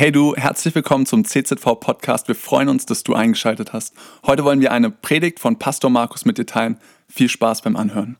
Hey 0.00 0.12
du, 0.12 0.34
herzlich 0.34 0.74
willkommen 0.74 1.04
zum 1.04 1.26
CZV 1.26 1.78
Podcast. 1.78 2.26
Wir 2.26 2.34
freuen 2.34 2.70
uns, 2.70 2.86
dass 2.86 3.02
du 3.02 3.12
eingeschaltet 3.12 3.74
hast. 3.74 3.92
Heute 4.24 4.44
wollen 4.44 4.62
wir 4.62 4.72
eine 4.72 4.90
Predigt 4.90 5.38
von 5.38 5.58
Pastor 5.58 5.90
Markus 5.90 6.24
mit 6.24 6.38
dir 6.38 6.46
teilen. 6.46 6.78
Viel 7.06 7.28
Spaß 7.28 7.60
beim 7.60 7.76
Anhören. 7.76 8.16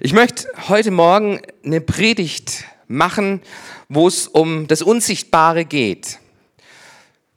Ich 0.00 0.12
möchte 0.12 0.48
heute 0.68 0.90
Morgen 0.90 1.40
eine 1.64 1.80
Predigt 1.80 2.64
machen, 2.88 3.42
wo 3.88 4.08
es 4.08 4.26
um 4.26 4.66
das 4.66 4.82
Unsichtbare 4.82 5.64
geht. 5.64 6.18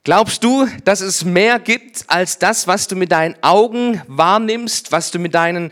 Glaubst 0.02 0.42
du, 0.42 0.66
dass 0.82 1.00
es 1.00 1.24
mehr 1.24 1.60
gibt 1.60 2.06
als 2.08 2.40
das, 2.40 2.66
was 2.66 2.88
du 2.88 2.96
mit 2.96 3.12
deinen 3.12 3.36
Augen 3.42 4.02
wahrnimmst, 4.08 4.90
was 4.90 5.12
du 5.12 5.20
mit 5.20 5.36
deinen 5.36 5.70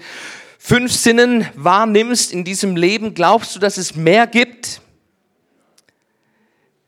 fünf 0.61 0.93
Sinnen 0.93 1.45
wahrnimmst 1.57 2.33
in 2.33 2.45
diesem 2.45 2.77
Leben? 2.77 3.15
Glaubst 3.15 3.57
du, 3.57 3.59
dass 3.59 3.79
es 3.79 3.97
mehr 3.97 4.29
gibt? 4.29 4.81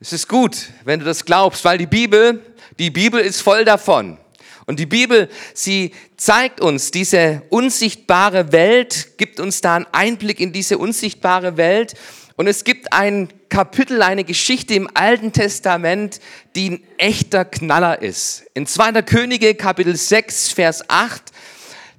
Es 0.03 0.12
ist 0.12 0.27
gut, 0.27 0.57
wenn 0.82 0.98
du 0.98 1.07
das 1.07 1.25
glaubst, 1.25 1.64
weil 1.64 1.79
die 1.79 1.87
Bibel, 1.87 2.45
die 2.77 2.90
Bibel 2.90 3.21
ist 3.21 3.40
voll 3.40 3.64
davon. 3.64 4.18
Und 4.67 4.81
die 4.81 4.86
Bibel, 4.86 5.29
sie 5.54 5.93
zeigt 6.17 6.61
uns 6.61 6.90
diese 6.90 7.43
unsichtbare 7.50 8.50
Welt, 8.50 9.17
gibt 9.17 9.39
uns 9.39 9.61
da 9.61 9.77
einen 9.77 9.86
Einblick 9.93 10.41
in 10.41 10.53
diese 10.53 10.77
unsichtbare 10.77 11.57
Welt. 11.57 11.94
Und 12.35 12.49
es 12.49 12.64
gibt 12.64 12.93
ein 12.93 13.29
Kapitel, 13.49 14.03
eine 14.03 14.25
Geschichte 14.25 14.75
im 14.75 14.89
Alten 14.93 15.32
Testament, 15.32 16.19
die 16.57 16.71
ein 16.71 16.85
echter 16.96 17.44
Knaller 17.44 18.03
ist. 18.03 18.43
In 18.55 18.66
2. 18.66 19.03
Könige, 19.03 19.55
Kapitel 19.55 19.94
6, 19.94 20.49
Vers 20.49 20.82
8, 20.91 21.22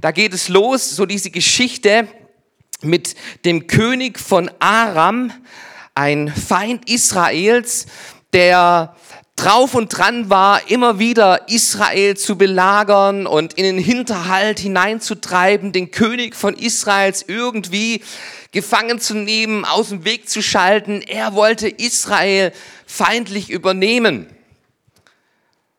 da 0.02 0.12
geht 0.12 0.34
es 0.34 0.50
los, 0.50 0.90
so 0.90 1.06
diese 1.06 1.32
Geschichte 1.32 2.10
mit 2.82 3.16
dem 3.46 3.68
König 3.68 4.20
von 4.20 4.52
Aram, 4.60 5.32
ein 5.96 6.30
Feind 6.30 6.90
Israels, 6.90 7.86
der 8.34 8.96
drauf 9.36 9.76
und 9.76 9.90
dran 9.90 10.30
war, 10.30 10.70
immer 10.70 11.00
wieder 11.00 11.50
Israel 11.50 12.16
zu 12.16 12.38
belagern 12.38 13.26
und 13.26 13.54
in 13.54 13.64
den 13.64 13.78
Hinterhalt 13.78 14.60
hineinzutreiben, 14.60 15.72
den 15.72 15.92
König 15.92 16.36
von 16.36 16.56
Israels 16.56 17.26
irgendwie 17.28 18.04
gefangen 18.52 19.00
zu 19.00 19.16
nehmen, 19.16 19.66
aus 19.66 19.90
dem 19.90 20.06
Weg 20.06 20.30
zu 20.30 20.42
schalten. 20.42 21.02
Er 21.02 21.34
wollte 21.34 21.68
Israel 21.68 22.54
feindlich 22.86 23.50
übernehmen. 23.50 24.28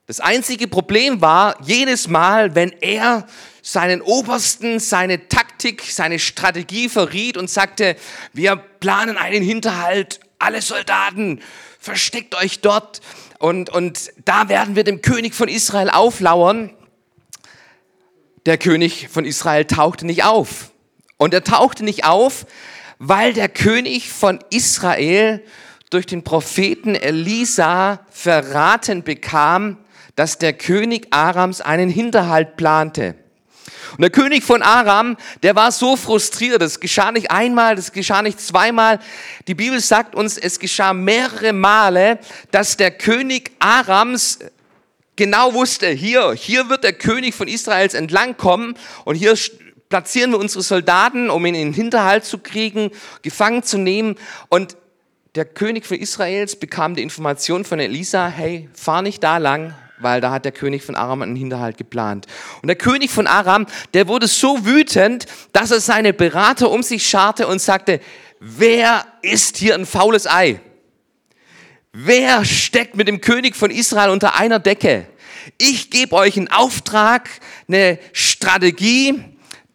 Das 0.06 0.20
einzige 0.20 0.69
Problem 0.69 1.22
war, 1.22 1.56
jedes 1.62 2.08
Mal, 2.08 2.55
wenn 2.55 2.72
er 2.83 3.27
seinen 3.62 4.02
Obersten 4.02 4.78
seine 4.78 5.28
Taktik, 5.28 5.83
seine 5.88 6.19
Strategie 6.19 6.91
verriet 6.91 7.38
und 7.38 7.48
sagte, 7.48 7.97
wir 8.34 8.56
planen 8.56 9.16
einen 9.16 9.42
Hinterhalt, 9.42 10.20
alle 10.38 10.60
Soldaten, 10.60 11.41
versteckt 11.80 12.34
euch 12.34 12.60
dort 12.60 13.00
und, 13.38 13.70
und 13.70 14.12
da 14.27 14.50
werden 14.50 14.77
wir 14.77 14.84
dem 14.84 15.00
König 15.00 15.34
von 15.34 15.48
Israel 15.48 15.88
auflauern. 15.88 16.70
Der 18.44 18.58
König 18.58 19.08
von 19.08 19.25
Israel 19.25 19.64
tauchte 19.64 20.05
nicht 20.05 20.25
auf. 20.25 20.70
Und 21.16 21.32
er 21.32 21.44
tauchte 21.44 21.82
nicht 21.82 22.05
auf, 22.05 22.44
weil 22.98 23.32
der 23.32 23.48
König 23.48 24.12
von 24.12 24.38
Israel 24.50 25.42
durch 25.88 26.05
den 26.05 26.25
Propheten 26.25 26.94
Elisa 26.94 28.05
verraten 28.10 29.02
bekam, 29.02 29.78
dass 30.16 30.38
der 30.38 30.52
König 30.52 31.08
Arams 31.10 31.60
einen 31.60 31.90
Hinterhalt 31.90 32.56
plante. 32.56 33.14
Und 33.92 34.02
der 34.02 34.10
König 34.10 34.42
von 34.42 34.62
Aram, 34.62 35.16
der 35.42 35.54
war 35.54 35.70
so 35.70 35.96
frustriert. 35.96 36.60
Das 36.60 36.80
geschah 36.80 37.12
nicht 37.12 37.30
einmal, 37.30 37.76
das 37.76 37.92
geschah 37.92 38.22
nicht 38.22 38.40
zweimal. 38.40 38.98
Die 39.46 39.54
Bibel 39.54 39.80
sagt 39.80 40.14
uns, 40.14 40.36
es 40.36 40.58
geschah 40.58 40.92
mehrere 40.92 41.52
Male, 41.52 42.18
dass 42.50 42.76
der 42.76 42.90
König 42.90 43.52
Arams 43.60 44.40
genau 45.16 45.54
wusste, 45.54 45.88
hier, 45.88 46.32
hier 46.32 46.68
wird 46.68 46.82
der 46.82 46.92
König 46.92 47.34
von 47.34 47.46
Israels 47.46 47.94
entlangkommen 47.94 48.76
und 49.04 49.14
hier 49.14 49.36
platzieren 49.88 50.32
wir 50.32 50.38
unsere 50.38 50.62
Soldaten, 50.62 51.30
um 51.30 51.47
ihn 51.47 51.54
in 51.54 51.69
den 51.69 51.72
Hinterhalt 51.72 52.24
zu 52.24 52.38
kriegen, 52.38 52.91
gefangen 53.22 53.62
zu 53.62 53.78
nehmen. 53.78 54.16
Und 54.48 54.76
der 55.36 55.44
König 55.44 55.86
von 55.86 55.98
Israels 55.98 56.56
bekam 56.56 56.97
die 56.97 57.03
Information 57.03 57.64
von 57.64 57.78
Elisa, 57.78 58.26
hey, 58.26 58.69
fahr 58.74 59.03
nicht 59.03 59.22
da 59.22 59.38
lang, 59.38 59.72
weil 60.04 60.20
da 60.20 60.31
hat 60.31 60.44
der 60.44 60.53
König 60.53 60.84
von 60.84 60.94
Aram 60.94 61.22
einen 61.22 61.34
Hinterhalt 61.34 61.76
geplant. 61.76 62.26
Und 62.62 62.69
der 62.69 62.76
König 62.76 63.10
von 63.10 63.26
Aram, 63.26 63.66
der 63.94 64.06
wurde 64.06 64.28
so 64.28 64.65
wütend, 64.65 65.26
dass 65.53 65.72
er 65.72 65.81
seine 65.81 66.12
Berater 66.12 66.70
um 66.70 66.84
sich 66.84 67.09
scharte 67.09 67.48
und 67.48 67.60
sagte, 67.60 67.98
wer 68.38 69.04
ist 69.22 69.56
hier 69.56 69.75
ein 69.75 69.87
faules 69.87 70.28
Ei? 70.28 70.60
Wer 71.92 72.44
steckt 72.44 72.97
mit 72.97 73.09
dem 73.09 73.20
König 73.20 73.56
von 73.56 73.70
Israel 73.70 74.10
unter 74.10 74.37
einer 74.37 74.60
Decke? 74.60 75.06
Ich 75.59 75.91
gebe 75.91 76.15
euch 76.15 76.36
einen 76.36 76.50
Auftrag, 76.50 77.28
eine 77.69 77.98
Strategie, 78.12 79.22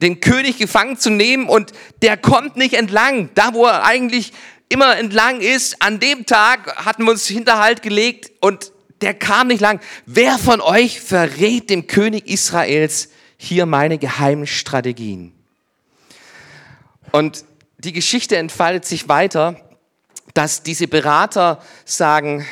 den 0.02 0.20
König 0.20 0.58
gefangen 0.58 0.98
zu 0.98 1.10
nehmen 1.10 1.48
und 1.50 1.74
der 2.02 2.18
kommt 2.18 2.56
nicht 2.56 2.74
entlang, 2.74 3.30
da 3.36 3.54
wo 3.54 3.66
er 3.66 3.84
eigentlich 3.84 4.32
immer 4.70 4.98
entlang 4.98 5.42
ist. 5.42 5.82
An 5.82 6.00
dem 6.00 6.26
Tag 6.26 6.86
hatten 6.86 7.04
wir 7.04 7.12
uns 7.12 7.28
Hinterhalt 7.28 7.82
gelegt 7.82 8.32
und 8.40 8.72
der 9.02 9.14
kam 9.14 9.48
nicht 9.48 9.62
lang. 9.62 9.80
Wer 10.06 10.38
von 10.38 10.62
euch 10.62 11.02
verrät 11.02 11.70
dem 11.70 11.88
König 11.88 12.28
Israels 12.28 13.10
hier 13.38 13.66
meine 13.66 13.98
geheimen 13.98 14.48
Strategien? 14.48 15.34
Und 17.12 17.46
die 17.78 17.94
Geschichte 17.94 18.38
entfaltet 18.38 18.86
sich 18.86 19.08
weiter, 19.08 19.60
dass 20.34 20.64
diese 20.64 20.88
Berater 20.88 21.64
sagen, 21.86 22.46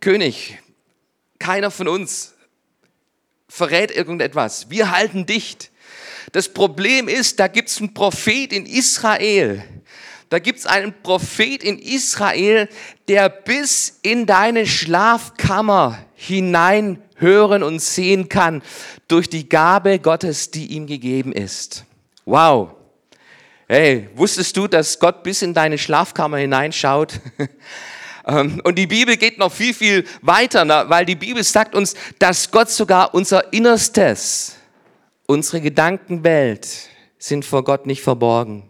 König, 0.00 0.58
keiner 1.38 1.70
von 1.70 1.88
uns 1.88 2.34
verrät 3.48 3.90
irgendetwas. 3.90 4.70
Wir 4.70 4.90
halten 4.90 5.26
dicht. 5.26 5.70
Das 6.32 6.52
Problem 6.52 7.08
ist, 7.08 7.40
da 7.40 7.48
gibt 7.48 7.70
es 7.70 7.78
einen 7.78 7.94
Prophet 7.94 8.52
in 8.52 8.66
Israel, 8.66 9.64
da 10.30 10.38
gibt 10.38 10.58
es 10.58 10.66
einen 10.66 10.94
Prophet 11.02 11.62
in 11.62 11.78
Israel, 11.78 12.68
der 13.08 13.28
bis 13.28 13.98
in 14.02 14.26
deine 14.26 14.66
Schlafkammer 14.66 15.98
hinein 16.14 17.02
hören 17.16 17.62
und 17.62 17.80
sehen 17.80 18.28
kann 18.28 18.62
durch 19.08 19.28
die 19.28 19.48
Gabe 19.48 19.98
Gottes, 19.98 20.50
die 20.50 20.66
ihm 20.66 20.86
gegeben 20.86 21.32
ist. 21.32 21.84
Wow. 22.24 22.74
Hey, 23.66 24.08
wusstest 24.14 24.56
du, 24.56 24.66
dass 24.66 24.98
Gott 24.98 25.22
bis 25.22 25.42
in 25.42 25.54
deine 25.54 25.78
Schlafkammer 25.78 26.38
hineinschaut? 26.38 27.20
Ähm, 28.28 28.60
und 28.62 28.76
die 28.76 28.86
Bibel 28.86 29.16
geht 29.16 29.38
noch 29.38 29.50
viel, 29.50 29.72
viel 29.72 30.04
weiter, 30.20 30.90
weil 30.90 31.06
die 31.06 31.16
Bibel 31.16 31.42
sagt 31.42 31.74
uns, 31.74 31.94
dass 32.18 32.50
Gott 32.50 32.68
sogar 32.68 33.14
unser 33.14 33.54
Innerstes, 33.54 34.56
unsere 35.26 35.62
Gedankenwelt 35.62 36.68
sind 37.18 37.46
vor 37.46 37.64
Gott 37.64 37.86
nicht 37.86 38.02
verborgen. 38.02 38.67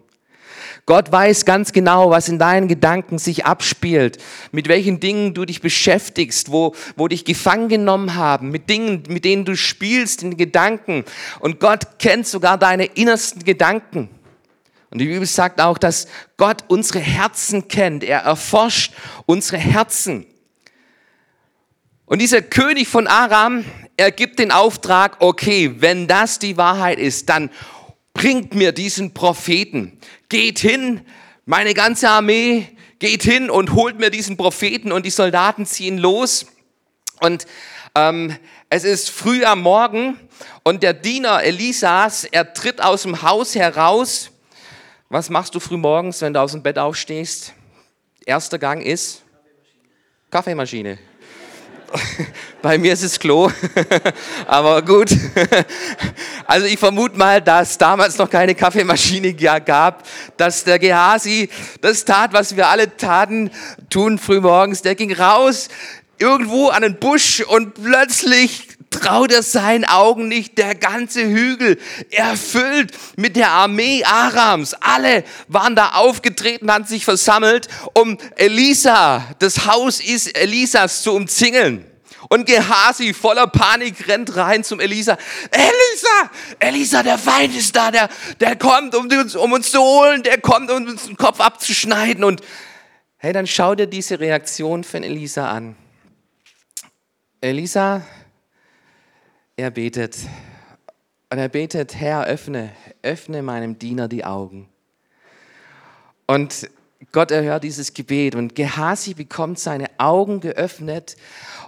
Gott 0.89 1.11
weiß 1.11 1.45
ganz 1.45 1.71
genau, 1.71 2.09
was 2.09 2.29
in 2.29 2.39
deinen 2.39 2.67
Gedanken 2.67 3.19
sich 3.19 3.45
abspielt, 3.45 4.17
mit 4.51 4.67
welchen 4.67 4.99
Dingen 4.99 5.35
du 5.35 5.45
dich 5.45 5.61
beschäftigst, 5.61 6.51
wo, 6.51 6.73
wo 6.95 7.07
dich 7.07 7.25
gefangen 7.25 7.69
genommen 7.69 8.15
haben, 8.15 8.49
mit 8.49 8.71
Dingen, 8.71 9.03
mit 9.07 9.23
denen 9.23 9.45
du 9.45 9.55
spielst 9.55 10.23
in 10.23 10.35
Gedanken. 10.35 11.05
Und 11.41 11.59
Gott 11.59 11.99
kennt 11.99 12.25
sogar 12.25 12.57
deine 12.57 12.85
innersten 12.85 13.43
Gedanken. 13.43 14.09
Und 14.89 14.97
die 14.97 15.05
Bibel 15.05 15.27
sagt 15.27 15.61
auch, 15.61 15.77
dass 15.77 16.07
Gott 16.37 16.63
unsere 16.69 16.97
Herzen 17.01 17.67
kennt. 17.67 18.03
Er 18.03 18.21
erforscht 18.21 18.91
unsere 19.27 19.57
Herzen. 19.57 20.25
Und 22.07 22.19
dieser 22.19 22.41
König 22.41 22.87
von 22.87 23.05
Aram, 23.05 23.63
er 23.95 24.09
gibt 24.09 24.39
den 24.39 24.51
Auftrag, 24.51 25.17
okay, 25.19 25.71
wenn 25.77 26.07
das 26.07 26.39
die 26.39 26.57
Wahrheit 26.57 26.97
ist, 26.97 27.29
dann 27.29 27.51
bringt 28.13 28.53
mir 28.53 28.71
diesen 28.71 29.13
Propheten. 29.13 29.99
Geht 30.29 30.59
hin, 30.59 31.01
meine 31.45 31.73
ganze 31.73 32.09
Armee 32.09 32.67
geht 32.99 33.23
hin 33.23 33.49
und 33.49 33.73
holt 33.73 33.99
mir 33.99 34.09
diesen 34.09 34.37
Propheten 34.37 34.91
und 34.91 35.05
die 35.05 35.09
Soldaten 35.09 35.65
ziehen 35.65 35.97
los. 35.97 36.45
Und 37.21 37.47
ähm, 37.95 38.35
es 38.69 38.83
ist 38.83 39.09
früh 39.09 39.43
am 39.45 39.61
Morgen 39.61 40.19
und 40.63 40.83
der 40.83 40.93
Diener 40.93 41.43
Elisas, 41.43 42.23
er 42.25 42.53
tritt 42.53 42.83
aus 42.83 43.03
dem 43.03 43.21
Haus 43.21 43.55
heraus. 43.55 44.31
Was 45.09 45.29
machst 45.29 45.55
du 45.55 45.59
früh 45.59 45.77
morgens, 45.77 46.21
wenn 46.21 46.33
du 46.33 46.41
aus 46.41 46.51
dem 46.51 46.61
Bett 46.61 46.77
aufstehst? 46.77 47.53
Erster 48.25 48.59
Gang 48.59 48.83
ist 48.83 49.23
Kaffeemaschine. 50.29 50.97
Kaffeemaschine. 50.97 51.08
Bei 52.61 52.77
mir 52.77 52.93
ist 52.93 53.03
es 53.03 53.19
Klo, 53.19 53.51
aber 54.47 54.81
gut. 54.81 55.11
Also 56.45 56.65
ich 56.65 56.79
vermute 56.79 57.15
mal, 57.15 57.41
dass 57.41 57.77
damals 57.77 58.17
noch 58.17 58.27
keine 58.27 58.55
Kaffeemaschine 58.55 59.35
gab, 59.35 60.03
dass 60.35 60.63
der 60.63 60.79
Gehasi 60.79 61.47
das 61.79 62.05
tat, 62.05 62.33
was 62.33 62.55
wir 62.55 62.69
alle 62.69 62.97
taten, 62.97 63.51
tun 63.91 64.17
frühmorgens. 64.17 64.81
Der 64.81 64.95
ging 64.95 65.13
raus 65.13 65.69
irgendwo 66.17 66.69
an 66.69 66.81
den 66.81 66.95
Busch 66.95 67.41
und 67.41 67.75
plötzlich 67.75 68.68
traut 68.89 69.31
er 69.31 69.43
seinen 69.43 69.85
Augen 69.85 70.27
nicht. 70.27 70.57
Der 70.57 70.75
ganze 70.75 71.21
Hügel 71.25 71.79
erfüllt 72.11 72.91
mit 73.15 73.35
der 73.35 73.51
Armee 73.51 74.03
Arams. 74.03 74.73
Alle 74.73 75.23
waren 75.47 75.75
da 75.75 75.89
aufgetreten, 75.91 76.71
haben 76.71 76.85
sich 76.85 77.05
versammelt, 77.05 77.67
um 77.93 78.17
Elisa, 78.35 79.25
das 79.39 79.65
Haus 79.65 79.99
ist 79.99 80.37
Elisas 80.37 81.01
zu 81.03 81.13
umzingeln. 81.13 81.85
Und 82.29 82.45
Gehasi 82.45 83.13
voller 83.13 83.47
Panik 83.47 84.07
rennt 84.07 84.35
rein 84.35 84.63
zum 84.63 84.79
Elisa. 84.79 85.17
Elisa, 85.49 86.31
Elisa, 86.59 87.01
der 87.01 87.17
Feind 87.17 87.55
ist 87.55 87.75
da, 87.75 87.89
der, 87.89 88.07
der 88.39 88.55
kommt, 88.55 88.93
um 88.93 89.07
uns, 89.07 89.35
um 89.35 89.51
uns 89.51 89.71
zu 89.71 89.79
holen, 89.79 90.21
der 90.21 90.39
kommt, 90.39 90.69
um 90.69 90.85
uns 90.85 91.05
den 91.05 91.17
Kopf 91.17 91.39
abzuschneiden. 91.39 92.23
Und 92.23 92.41
hey, 93.17 93.33
dann 93.33 93.47
schau 93.47 93.73
dir 93.73 93.87
diese 93.87 94.19
Reaktion 94.19 94.83
von 94.83 95.01
Elisa 95.01 95.49
an. 95.49 95.75
Elisa, 97.41 98.03
er 99.59 99.71
betet. 99.71 100.17
Und 101.29 101.37
er 101.37 101.49
betet, 101.49 101.95
Herr, 101.95 102.25
öffne, 102.25 102.71
öffne 103.03 103.43
meinem 103.43 103.77
Diener 103.77 104.07
die 104.07 104.25
Augen. 104.25 104.69
Und 106.25 106.69
Gott 107.11 107.31
erhört 107.31 107.63
dieses 107.63 107.93
Gebet 107.93 108.35
und 108.35 108.55
Gehasi 108.55 109.13
bekommt 109.13 109.59
seine 109.59 109.87
Augen 109.97 110.41
geöffnet 110.41 111.15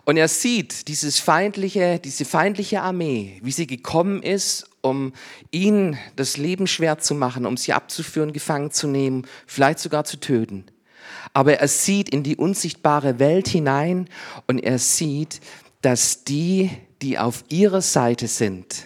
und 0.03 0.17
er 0.17 0.27
sieht 0.27 0.87
dieses 0.87 1.19
feindliche, 1.19 1.99
diese 1.99 2.25
feindliche 2.25 2.81
Armee, 2.81 3.39
wie 3.41 3.51
sie 3.51 3.65
gekommen 3.65 4.23
ist, 4.23 4.69
um 4.81 5.13
ihn 5.51 5.97
das 6.15 6.37
Leben 6.37 6.67
schwer 6.67 6.97
zu 6.97 7.15
machen, 7.15 7.45
um 7.45 7.55
sie 7.55 7.73
abzuführen, 7.73 8.33
gefangen 8.33 8.71
zu 8.71 8.87
nehmen, 8.87 9.25
vielleicht 9.47 9.79
sogar 9.79 10.03
zu 10.03 10.19
töten. 10.19 10.65
Aber 11.33 11.59
er 11.59 11.67
sieht 11.67 12.09
in 12.09 12.23
die 12.23 12.35
unsichtbare 12.35 13.19
Welt 13.19 13.47
hinein 13.47 14.09
und 14.47 14.59
er 14.59 14.79
sieht, 14.79 15.39
dass 15.81 16.23
die, 16.23 16.71
die 17.01 17.17
auf 17.17 17.43
ihrer 17.49 17.81
Seite 17.81 18.27
sind, 18.27 18.85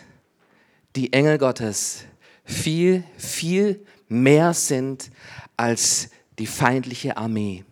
die 0.95 1.13
Engel 1.13 1.37
Gottes, 1.37 2.05
viel, 2.45 3.03
viel 3.17 3.85
mehr 4.07 4.53
sind 4.53 5.09
als 5.57 6.09
die 6.37 6.47
feindliche 6.47 7.17
Armee. 7.17 7.63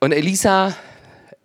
Und 0.00 0.12
Elisa 0.12 0.76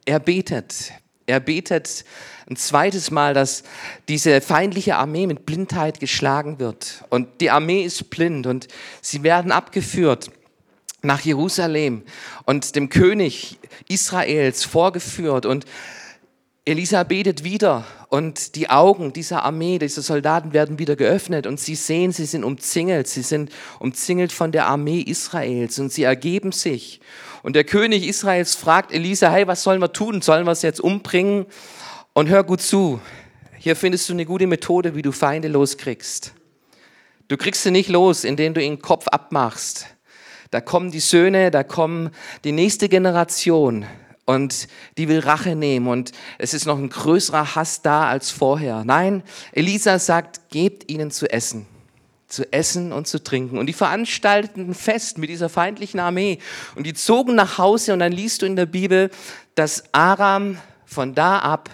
er 0.06 0.20
betet. 0.20 0.94
Er 1.26 1.40
betet 1.40 2.04
ein 2.50 2.58
zweites 2.58 3.10
Mal, 3.10 3.34
dass 3.34 3.64
diese 4.10 4.42
feindliche 4.42 4.98
Armee 4.98 5.28
mit 5.28 5.46
Blindheit 5.46 6.00
geschlagen 6.00 6.60
wird. 6.60 7.06
Und 7.10 7.40
die 7.40 7.50
Armee 7.50 7.84
ist 7.84 8.10
blind 8.10 8.46
und 8.48 8.68
sie 9.02 9.24
werden 9.24 9.52
abgeführt 9.52 10.30
nach 11.02 11.22
Jerusalem 11.22 12.04
und 12.46 12.76
dem 12.76 12.90
König 12.90 13.60
Israels 13.88 14.66
vorgeführt. 14.66 15.46
Und 15.46 15.66
Elisa 16.65 17.04
betet 17.04 17.44
wieder 17.44 17.83
und 18.07 18.56
die 18.56 18.69
Augen 18.69 19.12
dieser 19.12 19.44
Armee, 19.44 19.80
dieser 19.80 20.01
Soldaten 20.01 20.54
werden 20.54 20.80
wieder 20.80 20.95
geöffnet 20.95 21.45
und 21.45 21.60
sie 21.60 21.75
sehen, 21.75 22.13
sie 22.13 22.24
sind 22.24 22.45
umzingelt, 22.45 23.10
sie 23.10 23.21
sind 23.21 23.51
umzingelt 23.80 24.31
von 24.31 24.54
der 24.54 24.68
Armee 24.68 25.01
Israels 25.01 25.77
und 25.80 25.92
sie 25.92 26.04
ergeben 26.04 26.54
sich. 26.54 27.01
Und 27.42 27.57
der 27.57 27.65
König 27.65 28.07
Israels 28.07 28.56
fragt 28.56 28.94
Elisa, 28.94 29.30
hey, 29.30 29.45
was 29.45 29.62
sollen 29.62 29.81
wir 29.81 29.92
tun? 29.92 30.21
Sollen 30.21 30.45
wir 30.45 30.54
es 30.54 30.62
jetzt 30.62 30.80
umbringen? 30.80 31.48
Und 32.13 32.30
hör 32.30 32.45
gut 32.45 32.62
zu, 32.62 33.01
hier 33.60 33.75
findest 33.75 34.07
du 34.07 34.13
eine 34.13 34.25
gute 34.25 34.48
Methode, 34.48 34.95
wie 34.95 35.01
du 35.01 35.12
Feinde 35.12 35.50
loskriegst. 35.50 36.33
Du 37.27 37.36
kriegst 37.36 37.63
sie 37.63 37.71
nicht 37.71 37.89
los, 37.89 38.24
indem 38.24 38.54
du 38.54 38.63
ihnen 38.63 38.77
den 38.77 38.81
Kopf 38.81 39.10
abmachst. 39.10 39.88
Da 40.50 40.62
kommen 40.62 40.92
die 40.92 41.01
Söhne, 41.01 41.51
da 41.51 41.63
kommen 41.63 42.12
die 42.45 42.54
nächste 42.54 42.88
Generation 42.88 43.86
und 44.25 44.68
die 44.98 45.08
will 45.08 45.20
Rache 45.20 45.56
nehmen 45.56 45.88
und 45.88 46.12
es 46.38 46.54
ist 46.54 46.66
noch 46.66 46.78
ein 46.78 46.90
größerer 46.90 47.56
Hass 47.56 47.81
da 47.81 48.08
als 48.08 48.31
vorher. 48.31 48.84
Nein, 48.86 49.24
Elisa 49.52 50.00
sagt, 50.00 50.50
gebt 50.50 50.90
ihnen 50.90 51.12
zu 51.12 51.30
essen, 51.30 51.66
zu 52.28 52.52
essen 52.54 52.94
und 52.94 53.08
zu 53.08 53.22
trinken. 53.22 53.58
Und 53.58 53.66
die 53.68 53.74
veranstalteten 53.74 54.70
ein 54.70 54.74
Fest 54.74 55.18
mit 55.18 55.30
dieser 55.30 55.50
feindlichen 55.50 56.00
Armee 56.00 56.40
und 56.75 56.86
die 56.86 56.94
zogen 56.94 57.36
nach 57.36 57.58
Hause 57.58 57.94
und 57.94 58.00
dann 58.00 58.12
liest 58.12 58.42
du 58.42 58.46
in 58.46 58.56
der 58.56 58.66
Bibel, 58.66 59.10
dass 59.56 59.84
Aram 59.94 60.58
von 60.86 61.14
da 61.16 61.40
ab 61.40 61.70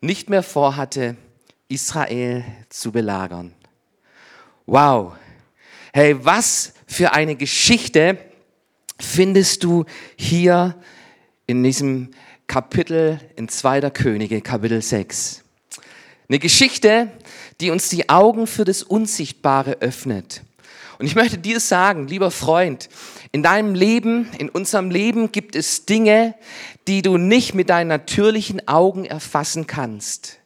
nicht 0.00 0.28
mehr 0.28 0.42
vorhatte, 0.42 1.16
Israel 1.68 2.44
zu 2.68 2.92
belagern. 2.92 3.52
Wow. 4.66 5.14
Hey, 5.92 6.16
was 6.24 6.74
für 6.86 7.12
eine 7.12 7.36
Geschichte 7.36 8.18
findest 9.00 9.64
du 9.64 9.84
hier 10.16 10.74
in 11.46 11.62
diesem 11.62 12.10
Kapitel 12.48 13.20
in 13.36 13.48
2. 13.48 13.90
Könige, 13.90 14.40
Kapitel 14.40 14.82
6. 14.82 15.44
Eine 16.28 16.38
Geschichte, 16.40 17.08
die 17.60 17.70
uns 17.70 17.88
die 17.88 18.08
Augen 18.08 18.48
für 18.48 18.64
das 18.64 18.82
Unsichtbare 18.82 19.78
öffnet. 19.80 20.42
Und 20.98 21.06
ich 21.06 21.14
möchte 21.14 21.38
dir 21.38 21.60
sagen, 21.60 22.08
lieber 22.08 22.30
Freund, 22.30 22.88
in 23.30 23.42
deinem 23.42 23.74
Leben, 23.74 24.28
in 24.38 24.48
unserem 24.48 24.90
Leben 24.90 25.30
gibt 25.30 25.54
es 25.54 25.86
Dinge, 25.86 26.34
die 26.88 27.02
du 27.02 27.16
nicht 27.16 27.54
mit 27.54 27.70
deinen 27.70 27.88
natürlichen 27.88 28.66
Augen 28.66 29.04
erfassen 29.04 29.66
kannst, 29.66 30.38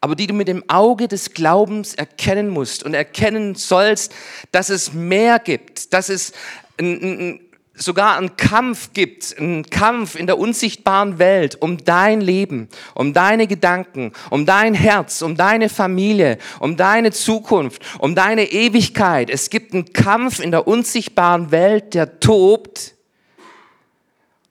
aber 0.00 0.14
die 0.14 0.26
du 0.26 0.32
mit 0.32 0.48
dem 0.48 0.64
Auge 0.68 1.08
des 1.08 1.34
Glaubens 1.34 1.94
erkennen 1.94 2.48
musst 2.48 2.82
und 2.82 2.94
erkennen 2.94 3.56
sollst, 3.56 4.14
dass 4.52 4.70
es 4.70 4.94
mehr 4.94 5.38
gibt, 5.38 5.92
dass 5.92 6.08
es 6.08 6.32
ein, 6.78 7.02
ein, 7.02 7.40
sogar 7.76 8.16
einen 8.16 8.36
Kampf 8.36 8.92
gibt, 8.92 9.38
einen 9.38 9.68
Kampf 9.68 10.14
in 10.14 10.26
der 10.26 10.38
unsichtbaren 10.38 11.18
Welt 11.18 11.60
um 11.60 11.84
dein 11.84 12.20
Leben, 12.20 12.68
um 12.94 13.12
deine 13.12 13.46
Gedanken, 13.46 14.12
um 14.30 14.46
dein 14.46 14.74
Herz, 14.74 15.22
um 15.22 15.36
deine 15.36 15.68
Familie, 15.68 16.38
um 16.58 16.76
deine 16.76 17.12
Zukunft, 17.12 17.82
um 17.98 18.14
deine 18.14 18.50
Ewigkeit. 18.50 19.30
Es 19.30 19.50
gibt 19.50 19.74
einen 19.74 19.92
Kampf 19.92 20.40
in 20.40 20.50
der 20.50 20.66
unsichtbaren 20.66 21.50
Welt, 21.50 21.94
der 21.94 22.18
tobt. 22.18 22.94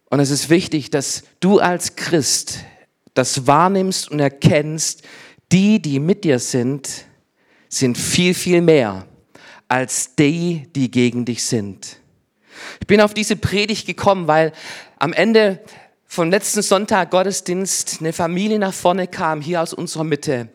Und 0.10 0.19
es 0.19 0.30
ist 0.30 0.50
wichtig, 0.50 0.92
dass 0.92 1.24
du 1.39 1.60
als 1.60 1.95
Christ 1.95 2.60
das 3.16 3.48
wahrnimmst 3.48 4.12
und 4.12 4.19
erkennst, 4.19 5.04
die, 5.51 5.81
die 5.81 6.00
mit 6.00 6.24
dir 6.24 6.39
sind, 6.39 7.06
sind 7.69 7.98
viel, 7.98 8.33
viel 8.33 8.62
mehr 8.62 9.07
als 9.68 10.16
die, 10.16 10.68
die 10.75 10.92
gegen 10.92 11.25
dich 11.25 11.44
sind. 11.44 11.98
Ich 12.80 12.88
bin 12.88 13.02
auf 13.02 13.13
diese 13.13 13.36
Predigt 13.36 13.86
gekommen, 13.86 14.28
weil 14.28 14.52
am 14.98 15.13
Ende 15.13 15.62
vom 16.06 16.30
letzten 16.30 16.62
Sonntag 16.62 17.12
Gottesdienst 17.12 17.98
eine 18.00 18.13
Familie 18.13 18.60
nach 18.60 18.74
vorne 18.74 19.07
kam, 19.07 19.42
hier 19.42 19.62
aus 19.62 19.74
unserer 19.74 20.04
Mitte. 20.04 20.50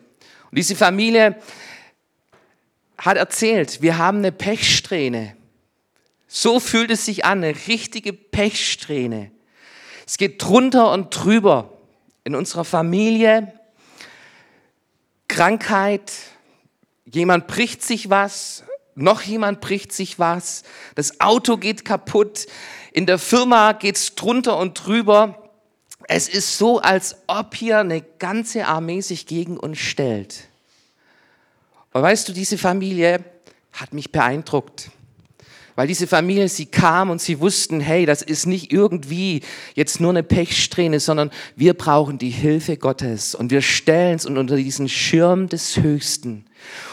Und 0.49 0.57
diese 0.57 0.75
Familie 0.75 1.35
hat 2.97 3.17
erzählt, 3.17 3.81
wir 3.81 3.97
haben 3.97 4.19
eine 4.19 4.31
Pechsträhne. 4.31 5.35
So 6.27 6.59
fühlt 6.59 6.91
es 6.91 7.05
sich 7.05 7.25
an, 7.25 7.43
eine 7.43 7.55
richtige 7.67 8.13
Pechsträhne. 8.13 9.31
Es 10.07 10.17
geht 10.17 10.41
drunter 10.41 10.91
und 10.91 11.09
drüber 11.09 11.77
in 12.23 12.35
unserer 12.35 12.65
Familie. 12.65 13.53
Krankheit, 15.27 16.11
jemand 17.05 17.47
bricht 17.47 17.83
sich 17.83 18.09
was, 18.09 18.63
noch 18.95 19.21
jemand 19.21 19.61
bricht 19.61 19.93
sich 19.93 20.19
was, 20.19 20.63
das 20.95 21.19
Auto 21.19 21.57
geht 21.57 21.85
kaputt, 21.85 22.47
in 22.91 23.05
der 23.05 23.17
Firma 23.17 23.71
geht's 23.71 24.15
drunter 24.15 24.57
und 24.57 24.85
drüber. 24.85 25.49
Es 26.07 26.27
ist 26.27 26.57
so, 26.57 26.79
als 26.79 27.15
ob 27.27 27.55
hier 27.55 27.79
eine 27.79 28.01
ganze 28.01 28.67
Armee 28.67 29.01
sich 29.01 29.25
gegen 29.25 29.57
uns 29.57 29.79
stellt. 29.79 30.47
Aber 31.93 32.03
weißt 32.03 32.27
du, 32.27 32.33
diese 32.33 32.57
Familie 32.57 33.23
hat 33.71 33.93
mich 33.93 34.11
beeindruckt. 34.11 34.91
Weil 35.75 35.87
diese 35.87 36.05
Familie, 36.05 36.49
sie 36.49 36.65
kam 36.65 37.09
und 37.09 37.21
sie 37.21 37.39
wussten, 37.39 37.79
hey, 37.79 38.05
das 38.05 38.21
ist 38.21 38.45
nicht 38.45 38.73
irgendwie 38.73 39.41
jetzt 39.73 40.01
nur 40.01 40.09
eine 40.09 40.23
Pechsträhne, 40.23 40.99
sondern 40.99 41.31
wir 41.55 41.73
brauchen 41.73 42.17
die 42.17 42.29
Hilfe 42.29 42.75
Gottes 42.75 43.35
und 43.35 43.51
wir 43.51 43.61
stellen 43.61 44.17
es 44.17 44.25
unter 44.25 44.57
diesen 44.57 44.89
Schirm 44.89 45.47
des 45.47 45.77
Höchsten. 45.77 46.45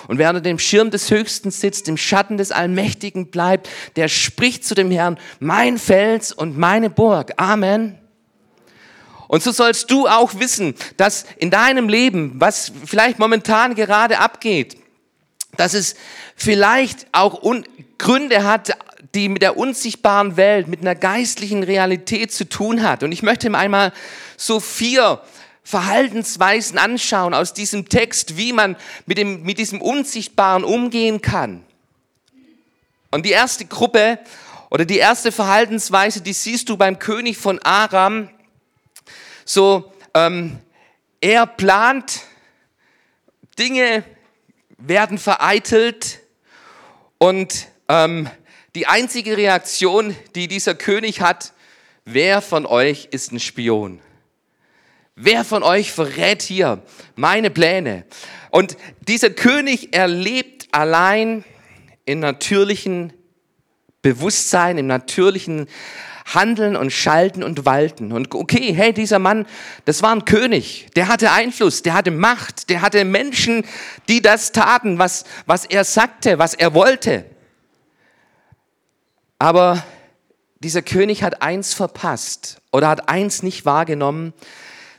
Und 0.06 0.18
wer 0.18 0.30
unter 0.30 0.40
dem 0.40 0.58
Schirm 0.58 0.90
des 0.90 1.10
Höchsten 1.10 1.50
sitzt, 1.50 1.88
im 1.88 1.96
Schatten 1.96 2.36
des 2.38 2.52
Allmächtigen 2.52 3.30
bleibt, 3.30 3.68
der 3.96 4.08
spricht 4.08 4.64
zu 4.64 4.74
dem 4.74 4.90
Herrn, 4.90 5.18
mein 5.40 5.78
Fels 5.78 6.32
und 6.32 6.56
meine 6.56 6.90
Burg. 6.90 7.32
Amen. 7.36 7.98
Und 9.28 9.42
so 9.42 9.52
sollst 9.52 9.90
du 9.90 10.08
auch 10.08 10.40
wissen, 10.40 10.74
dass 10.96 11.26
in 11.36 11.50
deinem 11.50 11.88
Leben, 11.88 12.32
was 12.36 12.72
vielleicht 12.86 13.18
momentan 13.18 13.74
gerade 13.74 14.18
abgeht, 14.18 14.78
dass 15.56 15.74
es 15.74 15.94
vielleicht 16.34 17.06
auch 17.12 17.42
Gründe 17.98 18.44
hat, 18.44 18.72
die 19.14 19.28
mit 19.28 19.42
der 19.42 19.56
unsichtbaren 19.56 20.36
Welt, 20.36 20.68
mit 20.68 20.80
einer 20.80 20.94
geistlichen 20.94 21.62
Realität 21.62 22.32
zu 22.32 22.48
tun 22.48 22.82
hat. 22.82 23.02
Und 23.02 23.12
ich 23.12 23.22
möchte 23.22 23.52
einmal 23.54 23.92
so 24.36 24.60
vier 24.60 25.20
Verhaltensweisen 25.68 26.78
anschauen 26.78 27.34
aus 27.34 27.52
diesem 27.52 27.90
Text, 27.90 28.38
wie 28.38 28.54
man 28.54 28.74
mit, 29.04 29.18
dem, 29.18 29.42
mit 29.42 29.58
diesem 29.58 29.82
Unsichtbaren 29.82 30.64
umgehen 30.64 31.20
kann. 31.20 31.62
Und 33.10 33.26
die 33.26 33.32
erste 33.32 33.66
Gruppe 33.66 34.18
oder 34.70 34.86
die 34.86 34.96
erste 34.96 35.30
Verhaltensweise, 35.30 36.22
die 36.22 36.32
siehst 36.32 36.70
du 36.70 36.78
beim 36.78 36.98
König 36.98 37.36
von 37.36 37.58
Aram, 37.58 38.30
so, 39.44 39.92
ähm, 40.14 40.58
Er 41.20 41.46
plant, 41.46 42.22
Dinge 43.58 44.04
werden 44.78 45.18
vereitelt 45.18 46.20
und 47.18 47.68
ähm, 47.88 48.30
die 48.74 48.86
einzige 48.86 49.36
Reaktion, 49.36 50.16
die 50.34 50.48
dieser 50.48 50.74
König 50.74 51.20
hat, 51.20 51.52
wer 52.06 52.40
von 52.40 52.64
euch 52.64 53.08
ist 53.10 53.32
ein 53.32 53.40
Spion? 53.40 54.00
Wer 55.20 55.44
von 55.44 55.64
euch 55.64 55.90
verrät 55.90 56.42
hier 56.42 56.80
meine 57.16 57.50
Pläne? 57.50 58.04
Und 58.50 58.76
dieser 59.08 59.30
König 59.30 59.92
erlebt 59.92 60.68
allein 60.70 61.44
im 62.04 62.20
natürlichen 62.20 63.12
Bewusstsein, 64.00 64.78
im 64.78 64.86
natürlichen 64.86 65.66
Handeln 66.24 66.76
und 66.76 66.92
Schalten 66.92 67.42
und 67.42 67.66
Walten. 67.66 68.12
Und 68.12 68.32
okay, 68.32 68.72
hey, 68.72 68.92
dieser 68.92 69.18
Mann, 69.18 69.46
das 69.86 70.02
war 70.02 70.14
ein 70.14 70.24
König, 70.24 70.86
der 70.94 71.08
hatte 71.08 71.32
Einfluss, 71.32 71.82
der 71.82 71.94
hatte 71.94 72.12
Macht, 72.12 72.70
der 72.70 72.80
hatte 72.80 73.04
Menschen, 73.04 73.64
die 74.08 74.22
das 74.22 74.52
taten, 74.52 75.00
was, 75.00 75.24
was 75.46 75.64
er 75.64 75.82
sagte, 75.82 76.38
was 76.38 76.54
er 76.54 76.74
wollte. 76.74 77.24
Aber 79.40 79.84
dieser 80.60 80.82
König 80.82 81.24
hat 81.24 81.42
eins 81.42 81.74
verpasst 81.74 82.60
oder 82.70 82.86
hat 82.88 83.08
eins 83.08 83.42
nicht 83.42 83.64
wahrgenommen, 83.64 84.32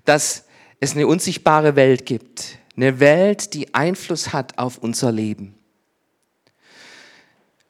dass 0.06 0.46
es 0.80 0.94
eine 0.94 1.08
unsichtbare 1.08 1.76
Welt 1.76 2.06
gibt. 2.06 2.58
Eine 2.76 3.00
Welt, 3.00 3.54
die 3.54 3.74
Einfluss 3.74 4.32
hat 4.32 4.58
auf 4.58 4.78
unser 4.78 5.12
Leben. 5.12 5.56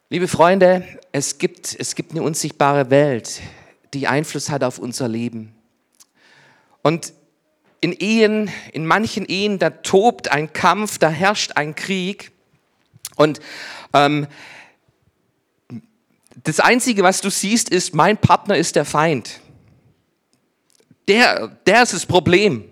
Liebe 0.08 0.28
Freunde, 0.28 0.86
es 1.12 1.38
gibt, 1.38 1.76
es 1.78 1.94
gibt 1.94 2.12
eine 2.12 2.22
unsichtbare 2.22 2.90
Welt, 2.90 3.40
die 3.94 4.06
Einfluss 4.08 4.50
hat 4.50 4.64
auf 4.64 4.78
unser 4.78 5.08
Leben. 5.08 5.54
Und 6.82 7.12
in 7.80 7.92
Ehen, 7.92 8.50
in 8.72 8.86
manchen 8.86 9.24
Ehen, 9.26 9.58
da 9.58 9.70
tobt 9.70 10.30
ein 10.30 10.52
Kampf, 10.52 10.98
da 10.98 11.08
herrscht 11.08 11.52
ein 11.56 11.74
Krieg. 11.74 12.32
Und 13.16 13.40
ähm, 13.92 14.26
das 16.42 16.60
Einzige, 16.60 17.02
was 17.02 17.20
du 17.20 17.30
siehst, 17.30 17.68
ist, 17.68 17.94
mein 17.94 18.16
Partner 18.16 18.56
ist 18.56 18.76
der 18.76 18.84
Feind. 18.84 19.40
Der, 21.08 21.48
der 21.66 21.82
ist 21.82 21.92
das 21.92 22.06
Problem. 22.06 22.64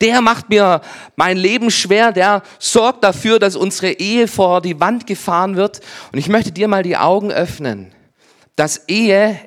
Der 0.00 0.20
macht 0.20 0.48
mir 0.48 0.80
mein 1.16 1.36
Leben 1.36 1.70
schwer, 1.70 2.12
der 2.12 2.42
sorgt 2.58 3.02
dafür, 3.02 3.38
dass 3.38 3.56
unsere 3.56 3.92
Ehe 3.92 4.28
vor 4.28 4.60
die 4.60 4.78
Wand 4.78 5.06
gefahren 5.06 5.56
wird. 5.56 5.80
Und 6.12 6.18
ich 6.18 6.28
möchte 6.28 6.52
dir 6.52 6.68
mal 6.68 6.84
die 6.84 6.96
Augen 6.96 7.32
öffnen, 7.32 7.92
dass 8.54 8.88
Ehe 8.88 9.40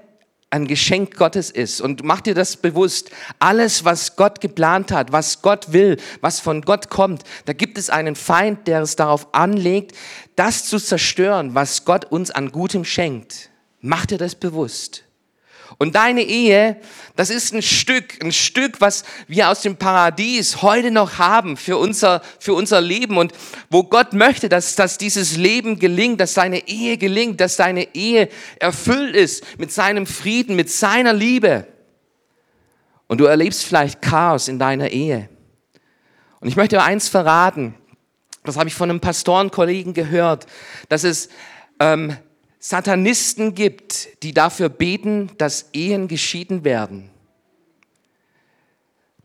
ein 0.51 0.67
Geschenk 0.67 1.15
Gottes 1.15 1.49
ist. 1.49 1.79
Und 1.79 2.03
mach 2.03 2.19
dir 2.19 2.35
das 2.35 2.57
bewusst. 2.57 3.09
Alles, 3.39 3.85
was 3.85 4.17
Gott 4.17 4.41
geplant 4.41 4.91
hat, 4.91 5.13
was 5.13 5.41
Gott 5.41 5.71
will, 5.71 5.97
was 6.19 6.41
von 6.41 6.61
Gott 6.61 6.89
kommt, 6.89 7.23
da 7.45 7.53
gibt 7.53 7.77
es 7.77 7.89
einen 7.89 8.15
Feind, 8.15 8.67
der 8.67 8.81
es 8.81 8.97
darauf 8.97 9.33
anlegt, 9.33 9.95
das 10.35 10.65
zu 10.65 10.77
zerstören, 10.77 11.55
was 11.55 11.85
Gott 11.85 12.05
uns 12.05 12.29
an 12.29 12.51
Gutem 12.51 12.83
schenkt. 12.83 13.49
Mach 13.79 14.05
dir 14.05 14.17
das 14.17 14.35
bewusst. 14.35 15.05
Und 15.77 15.95
deine 15.95 16.21
Ehe, 16.21 16.77
das 17.15 17.29
ist 17.29 17.53
ein 17.53 17.61
Stück, 17.61 18.23
ein 18.23 18.31
Stück, 18.31 18.81
was 18.81 19.03
wir 19.27 19.49
aus 19.49 19.61
dem 19.61 19.77
Paradies 19.77 20.61
heute 20.61 20.91
noch 20.91 21.17
haben 21.17 21.57
für 21.57 21.77
unser, 21.77 22.21
für 22.39 22.53
unser 22.53 22.81
Leben 22.81 23.17
und 23.17 23.33
wo 23.69 23.83
Gott 23.83 24.13
möchte, 24.13 24.49
dass, 24.49 24.75
dass 24.75 24.97
dieses 24.97 25.37
Leben 25.37 25.79
gelingt, 25.79 26.19
dass 26.19 26.33
deine 26.33 26.67
Ehe 26.67 26.97
gelingt, 26.97 27.39
dass 27.39 27.55
deine 27.55 27.95
Ehe 27.95 28.29
erfüllt 28.59 29.15
ist 29.15 29.43
mit 29.57 29.71
seinem 29.71 30.05
Frieden, 30.05 30.55
mit 30.55 30.69
seiner 30.69 31.13
Liebe. 31.13 31.67
Und 33.07 33.19
du 33.19 33.25
erlebst 33.25 33.63
vielleicht 33.63 34.01
Chaos 34.01 34.47
in 34.47 34.59
deiner 34.59 34.89
Ehe. 34.89 35.29
Und 36.39 36.47
ich 36.47 36.55
möchte 36.55 36.81
eins 36.81 37.07
verraten, 37.07 37.75
das 38.43 38.57
habe 38.57 38.69
ich 38.69 38.75
von 38.75 38.89
einem 38.89 38.99
Pastorenkollegen 38.99 39.93
gehört, 39.93 40.47
dass 40.89 41.03
es 41.03 41.29
ähm, 41.79 42.17
Satanisten 42.63 43.55
gibt, 43.55 44.21
die 44.21 44.35
dafür 44.35 44.69
beten, 44.69 45.31
dass 45.39 45.69
Ehen 45.73 46.07
geschieden 46.07 46.63
werden. 46.63 47.09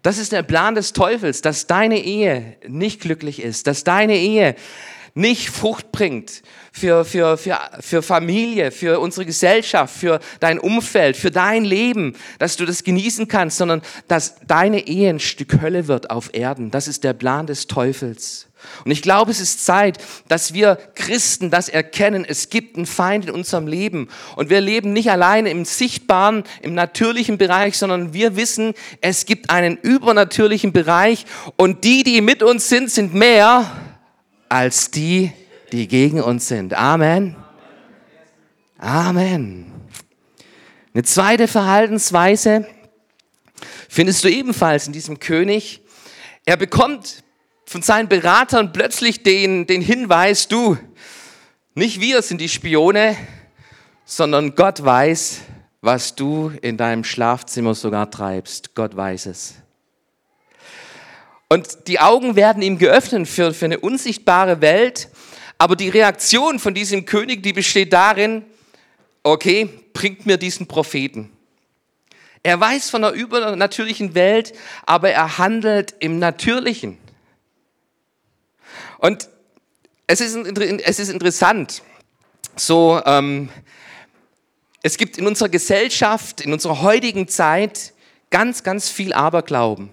Das 0.01 0.17
ist 0.17 0.33
der 0.33 0.43
Plan 0.43 0.75
des 0.75 0.95
Teufels, 0.95 1.43
dass 1.43 1.67
deine 1.67 2.03
Ehe 2.03 2.57
nicht 2.67 3.01
glücklich 3.01 3.43
ist, 3.43 3.67
dass 3.67 3.85
deine 3.85 4.17
Ehe 4.17 4.57
nicht 5.13 5.51
Frucht 5.51 5.93
bringt 5.93 6.43
für, 6.73 7.05
für, 7.05 7.37
für, 7.37 7.59
für 7.81 8.03
Familie, 8.03 8.71
für 8.71 9.01
unsere 9.01 9.27
Gesellschaft, 9.27 9.95
für 9.95 10.19
dein 10.41 10.59
Umfeld, 10.59 11.17
für 11.17 11.31
dein 11.31 11.65
Leben, 11.65 12.15
dass 12.39 12.57
du 12.57 12.65
das 12.65 12.85
genießen 12.85 13.29
kannst, 13.29 13.59
sondern 13.59 13.83
dass 14.09 14.37
deine 14.47 14.87
Ehe 14.87 15.11
ein 15.11 15.21
Stück 15.21 15.61
Hölle 15.61 15.89
wird 15.89 16.09
auf 16.09 16.33
Erden. 16.33 16.71
Das 16.71 16.89
ist 16.89 17.05
der 17.05 17.13
Plan 17.13 17.47
des 17.47 17.67
Teufels. 17.67 18.46
Und 18.85 18.91
ich 18.91 19.03
glaube, 19.03 19.31
es 19.31 19.41
ist 19.41 19.65
Zeit, 19.65 19.99
dass 20.29 20.53
wir 20.53 20.77
Christen 20.95 21.51
das 21.51 21.69
erkennen. 21.69 22.25
Es 22.27 22.51
gibt 22.51 22.77
einen 22.77 22.87
Feind 22.87 23.27
in 23.27 23.31
unserem 23.31 23.67
Leben. 23.67 24.09
Und 24.37 24.51
wir 24.51 24.61
leben 24.61 24.93
nicht 24.93 25.11
alleine 25.11 25.51
im 25.51 25.65
sichtbaren, 25.65 26.45
im 26.63 26.75
natürlichen 26.75 27.39
Bereich, 27.39 27.77
sondern 27.77 28.13
wir 28.13 28.37
wissen, 28.37 28.75
es 29.01 29.27
gibt 29.27 29.51
einen 29.51 29.77
übernatürlichen 29.77 30.73
Bereich. 30.73 31.27
Und 31.57 31.85
die, 31.85 32.03
die 32.03 32.21
mit 32.21 32.43
uns 32.43 32.69
sind, 32.69 32.91
sind 32.91 33.15
mehr 33.15 33.71
als 34.49 34.91
die, 34.91 35.33
die 35.73 35.89
gegen 35.89 36.21
uns 36.21 36.49
sind. 36.49 36.75
Amen. 36.75 37.37
Amen. 38.79 39.73
Eine 40.93 41.03
zweite 41.03 41.49
Verhaltensweise 41.49 42.67
findest 43.89 44.25
du 44.25 44.31
ebenfalls 44.31 44.87
in 44.87 44.93
diesem 44.93 45.19
König. 45.19 45.83
Er 46.45 46.57
bekommt 46.57 47.25
von 47.67 47.83
seinen 47.83 48.09
Beratern 48.09 48.73
plötzlich 48.73 49.23
den, 49.23 49.67
den 49.67 49.83
Hinweis, 49.83 50.47
du, 50.47 50.79
nicht 51.75 52.01
wir 52.01 52.23
sind 52.23 52.41
die 52.41 52.49
Spione, 52.49 53.17
sondern 54.05 54.55
Gott 54.55 54.85
weiß, 54.85 55.41
was 55.81 56.15
du 56.15 56.53
in 56.63 56.77
deinem 56.77 57.05
Schlafzimmer 57.05 57.75
sogar 57.75 58.11
treibst. 58.11 58.75
Gott 58.75 58.97
weiß 58.97 59.27
es. 59.27 59.55
Und 61.49 61.89
die 61.89 62.01
Augen 62.01 62.37
werden 62.37 62.63
ihm 62.63 62.79
geöffnet 62.79 63.29
für, 63.29 63.53
für 63.53 63.67
eine 63.67 63.79
unsichtbare 63.81 64.61
Welt, 64.61 65.09
aber 65.59 65.77
die 65.77 65.89
Reaktion 65.89 66.59
von 66.59 66.73
diesem 66.75 67.05
König, 67.05 67.43
die 67.43 67.53
besteht 67.53 67.93
darin, 67.93 68.45
okay, 69.23 69.69
bringt 69.93 70.25
mir 70.25 70.37
diesen 70.37 70.67
Propheten. 70.67 71.31
Er 72.43 72.61
weiß 72.61 72.91
von 72.91 73.03
der 73.03 73.13
übernatürlichen 73.13 74.15
Welt, 74.15 74.55
aber 74.87 75.11
er 75.11 75.39
handelt 75.39 75.95
im 75.99 76.21
Natürlichen. 76.21 76.99
Und 78.99 79.29
es 80.07 80.21
ist, 80.21 80.37
es 80.37 80.99
ist 80.99 81.09
interessant, 81.09 81.83
so, 82.57 83.01
ähm, 83.05 83.51
es 84.83 84.97
gibt 84.97 85.19
in 85.19 85.27
unserer 85.27 85.49
Gesellschaft, 85.49 86.41
in 86.41 86.53
unserer 86.53 86.81
heutigen 86.81 87.29
Zeit 87.29 87.93
ganz, 88.31 88.63
ganz 88.63 88.89
viel 88.89 89.13
Aberglauben. 89.13 89.91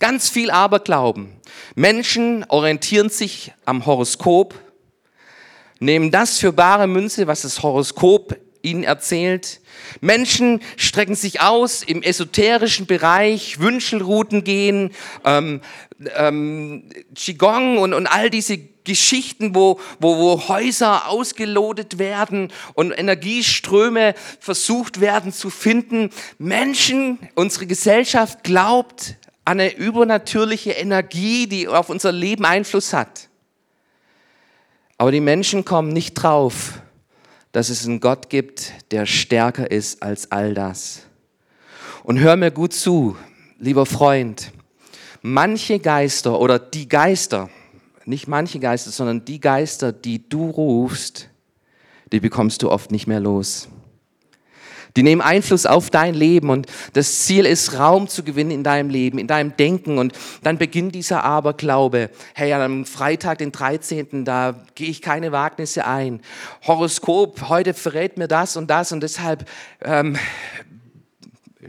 Ganz 0.00 0.28
viel 0.28 0.50
Aberglauben. 0.50 1.32
Menschen 1.74 2.44
orientieren 2.48 3.08
sich 3.08 3.52
am 3.64 3.86
Horoskop, 3.86 4.54
nehmen 5.80 6.10
das 6.10 6.38
für 6.38 6.52
bare 6.52 6.86
Münze, 6.86 7.26
was 7.26 7.42
das 7.42 7.62
Horoskop 7.62 8.36
ihnen 8.62 8.84
erzählt. 8.84 9.60
Menschen 10.00 10.60
strecken 10.76 11.14
sich 11.14 11.40
aus 11.40 11.82
im 11.82 12.02
esoterischen 12.02 12.86
Bereich, 12.86 13.58
Wünschelrouten 13.60 14.44
gehen, 14.44 14.90
ähm, 15.24 15.60
ähm, 16.16 16.84
Qigong 17.14 17.78
und, 17.78 17.94
und 17.94 18.06
all 18.06 18.30
diese 18.30 18.58
Geschichten, 18.88 19.54
wo, 19.54 19.78
wo, 20.00 20.16
wo 20.16 20.48
Häuser 20.48 21.08
ausgelodet 21.08 21.98
werden 21.98 22.50
und 22.74 22.92
Energieströme 22.92 24.14
versucht 24.40 25.00
werden 25.00 25.32
zu 25.32 25.50
finden. 25.50 26.10
Menschen, 26.38 27.18
unsere 27.34 27.66
Gesellschaft 27.66 28.42
glaubt 28.42 29.16
an 29.44 29.60
eine 29.60 29.76
übernatürliche 29.76 30.72
Energie, 30.72 31.46
die 31.46 31.68
auf 31.68 31.90
unser 31.90 32.12
Leben 32.12 32.44
Einfluss 32.44 32.92
hat. 32.92 33.28
Aber 34.96 35.12
die 35.12 35.20
Menschen 35.20 35.64
kommen 35.64 35.92
nicht 35.92 36.14
drauf, 36.14 36.80
dass 37.52 37.70
es 37.70 37.86
einen 37.86 38.00
Gott 38.00 38.30
gibt, 38.30 38.72
der 38.90 39.06
stärker 39.06 39.70
ist 39.70 40.02
als 40.02 40.30
all 40.30 40.54
das. 40.54 41.02
Und 42.02 42.20
hör 42.20 42.36
mir 42.36 42.50
gut 42.50 42.72
zu, 42.72 43.16
lieber 43.58 43.86
Freund. 43.86 44.52
Manche 45.22 45.78
Geister 45.78 46.38
oder 46.38 46.58
die 46.58 46.88
Geister, 46.88 47.50
nicht 48.04 48.28
manche 48.28 48.60
Geister, 48.60 48.90
sondern 48.90 49.24
die 49.24 49.40
Geister, 49.40 49.92
die 49.92 50.28
du 50.28 50.50
rufst, 50.50 51.28
die 52.12 52.20
bekommst 52.20 52.62
du 52.62 52.70
oft 52.70 52.90
nicht 52.90 53.06
mehr 53.06 53.20
los. 53.20 53.68
Die 54.96 55.02
nehmen 55.02 55.20
Einfluss 55.20 55.66
auf 55.66 55.90
dein 55.90 56.14
Leben 56.14 56.50
und 56.50 56.66
das 56.92 57.20
Ziel 57.20 57.46
ist, 57.46 57.78
Raum 57.78 58.08
zu 58.08 58.22
gewinnen 58.22 58.50
in 58.50 58.64
deinem 58.64 58.90
Leben, 58.90 59.18
in 59.18 59.26
deinem 59.26 59.56
Denken 59.56 59.98
und 59.98 60.12
dann 60.42 60.58
beginnt 60.58 60.94
dieser 60.94 61.24
Aberglaube. 61.24 62.10
Hey, 62.34 62.52
am 62.52 62.84
Freitag, 62.84 63.38
den 63.38 63.52
13., 63.52 64.24
da 64.24 64.54
gehe 64.74 64.88
ich 64.88 65.02
keine 65.02 65.32
Wagnisse 65.32 65.86
ein. 65.86 66.20
Horoskop, 66.66 67.48
heute 67.48 67.74
verrät 67.74 68.18
mir 68.18 68.28
das 68.28 68.56
und 68.56 68.68
das 68.68 68.92
und 68.92 69.02
deshalb 69.02 69.48
ähm, 69.82 70.16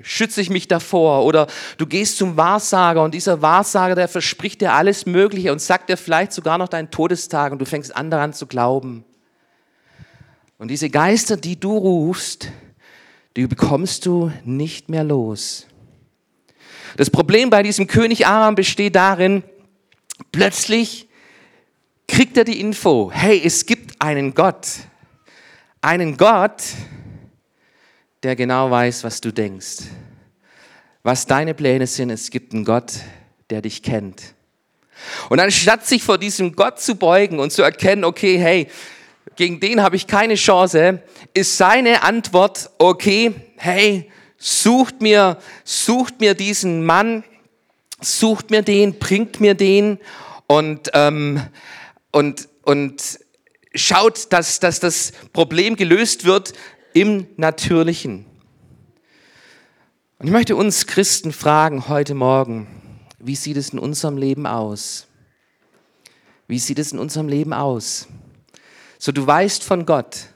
schütze 0.03 0.41
ich 0.41 0.49
mich 0.49 0.67
davor? 0.67 1.25
Oder 1.25 1.47
du 1.77 1.85
gehst 1.85 2.17
zum 2.17 2.37
Wahrsager 2.37 3.03
und 3.03 3.13
dieser 3.13 3.41
Wahrsager, 3.41 3.95
der 3.95 4.07
verspricht 4.07 4.61
dir 4.61 4.73
alles 4.73 5.05
Mögliche 5.05 5.51
und 5.51 5.61
sagt 5.61 5.89
dir 5.89 5.97
vielleicht 5.97 6.33
sogar 6.33 6.57
noch 6.57 6.67
deinen 6.67 6.91
Todestag 6.91 7.51
und 7.51 7.59
du 7.59 7.65
fängst 7.65 7.95
an 7.95 8.09
daran 8.09 8.33
zu 8.33 8.47
glauben. 8.47 9.03
Und 10.57 10.69
diese 10.69 10.89
Geister, 10.89 11.37
die 11.37 11.59
du 11.59 11.77
rufst, 11.77 12.49
die 13.35 13.47
bekommst 13.47 14.05
du 14.05 14.31
nicht 14.43 14.89
mehr 14.89 15.03
los. 15.03 15.67
Das 16.97 17.09
Problem 17.09 17.49
bei 17.49 17.63
diesem 17.63 17.87
König 17.87 18.25
Aram 18.27 18.55
besteht 18.55 18.95
darin, 18.95 19.43
plötzlich 20.31 21.07
kriegt 22.07 22.35
er 22.37 22.43
die 22.43 22.59
Info, 22.59 23.11
hey, 23.13 23.41
es 23.43 23.65
gibt 23.65 24.01
einen 24.01 24.33
Gott. 24.33 24.67
Einen 25.81 26.17
Gott, 26.17 26.63
der 28.23 28.35
genau 28.35 28.69
weiß, 28.69 29.03
was 29.03 29.21
du 29.21 29.31
denkst. 29.31 29.83
Was 31.03 31.25
deine 31.25 31.53
Pläne 31.53 31.87
sind, 31.87 32.09
es 32.09 32.29
gibt 32.29 32.53
einen 32.53 32.65
Gott, 32.65 32.93
der 33.49 33.61
dich 33.61 33.81
kennt. 33.81 34.33
Und 35.29 35.39
anstatt 35.39 35.85
sich 35.85 36.03
vor 36.03 36.17
diesem 36.17 36.55
Gott 36.55 36.81
zu 36.81 36.95
beugen 36.95 37.39
und 37.39 37.51
zu 37.51 37.61
erkennen, 37.61 38.03
okay, 38.03 38.37
hey, 38.37 38.67
gegen 39.39 39.61
den 39.61 39.81
habe 39.81 39.95
ich 39.95 40.05
keine 40.05 40.35
Chance, 40.35 41.01
ist 41.33 41.55
seine 41.55 42.03
Antwort, 42.03 42.71
okay, 42.77 43.33
hey, 43.55 44.11
sucht 44.37 45.01
mir, 45.01 45.37
sucht 45.63 46.19
mir 46.19 46.33
diesen 46.33 46.85
Mann, 46.85 47.23
sucht 48.01 48.51
mir 48.51 48.63
den, 48.63 48.99
bringt 48.99 49.39
mir 49.39 49.53
den 49.53 49.97
und, 50.47 50.89
ähm, 50.93 51.41
und, 52.11 52.49
und 52.63 53.19
schaut, 53.73 54.33
dass, 54.33 54.59
dass 54.59 54.81
das 54.81 55.13
Problem 55.31 55.77
gelöst 55.77 56.25
wird 56.25 56.51
im 56.93 57.25
Natürlichen. 57.37 58.25
Und 60.17 60.27
ich 60.27 60.33
möchte 60.33 60.57
uns 60.57 60.85
Christen 60.85 61.31
fragen 61.31 61.87
heute 61.87 62.13
Morgen, 62.13 62.67
wie 63.19 63.37
sieht 63.37 63.55
es 63.55 63.69
in 63.69 63.79
unserem 63.79 64.17
Leben 64.17 64.45
aus? 64.45 65.07
Wie 66.45 66.59
sieht 66.59 66.77
es 66.79 66.91
in 66.91 66.99
unserem 66.99 67.29
Leben 67.29 67.53
aus? 67.53 68.09
So, 69.01 69.13
du 69.13 69.25
weißt 69.25 69.63
von 69.63 69.85
Gott. 69.85 70.27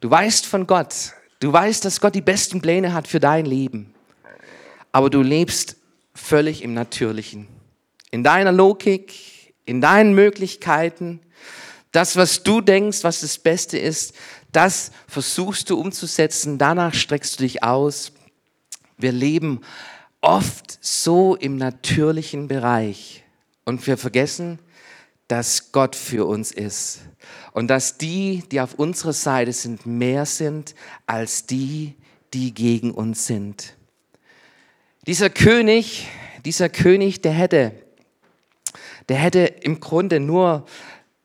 Du 0.00 0.10
weißt 0.10 0.44
von 0.44 0.66
Gott. 0.66 1.14
Du 1.38 1.52
weißt, 1.52 1.84
dass 1.84 2.00
Gott 2.00 2.16
die 2.16 2.20
besten 2.20 2.60
Pläne 2.60 2.92
hat 2.92 3.06
für 3.06 3.20
dein 3.20 3.46
Leben. 3.46 3.94
Aber 4.90 5.08
du 5.08 5.22
lebst 5.22 5.76
völlig 6.14 6.62
im 6.62 6.74
Natürlichen. 6.74 7.46
In 8.10 8.24
deiner 8.24 8.50
Logik, 8.50 9.54
in 9.64 9.80
deinen 9.80 10.14
Möglichkeiten. 10.14 11.20
Das, 11.92 12.16
was 12.16 12.42
du 12.42 12.60
denkst, 12.60 13.04
was 13.04 13.20
das 13.20 13.38
Beste 13.38 13.78
ist, 13.78 14.14
das 14.50 14.90
versuchst 15.06 15.70
du 15.70 15.78
umzusetzen. 15.78 16.58
Danach 16.58 16.92
streckst 16.92 17.38
du 17.38 17.44
dich 17.44 17.62
aus. 17.62 18.10
Wir 18.98 19.12
leben 19.12 19.60
oft 20.20 20.78
so 20.80 21.36
im 21.36 21.56
natürlichen 21.56 22.48
Bereich. 22.48 23.22
Und 23.64 23.86
wir 23.86 23.96
vergessen, 23.96 24.58
dass 25.28 25.72
Gott 25.72 25.96
für 25.96 26.26
uns 26.26 26.52
ist 26.52 27.00
und 27.52 27.68
dass 27.68 27.98
die, 27.98 28.44
die 28.50 28.60
auf 28.60 28.74
unserer 28.74 29.12
Seite 29.12 29.52
sind, 29.52 29.86
mehr 29.86 30.26
sind 30.26 30.74
als 31.06 31.46
die, 31.46 31.94
die 32.34 32.52
gegen 32.52 32.90
uns 32.90 33.26
sind. 33.26 33.76
Dieser 35.06 35.30
König, 35.30 36.08
dieser 36.44 36.68
König, 36.68 37.22
der 37.22 37.32
hätte, 37.32 37.72
der 39.08 39.16
hätte 39.16 39.40
im 39.40 39.80
Grunde 39.80 40.20
nur 40.20 40.66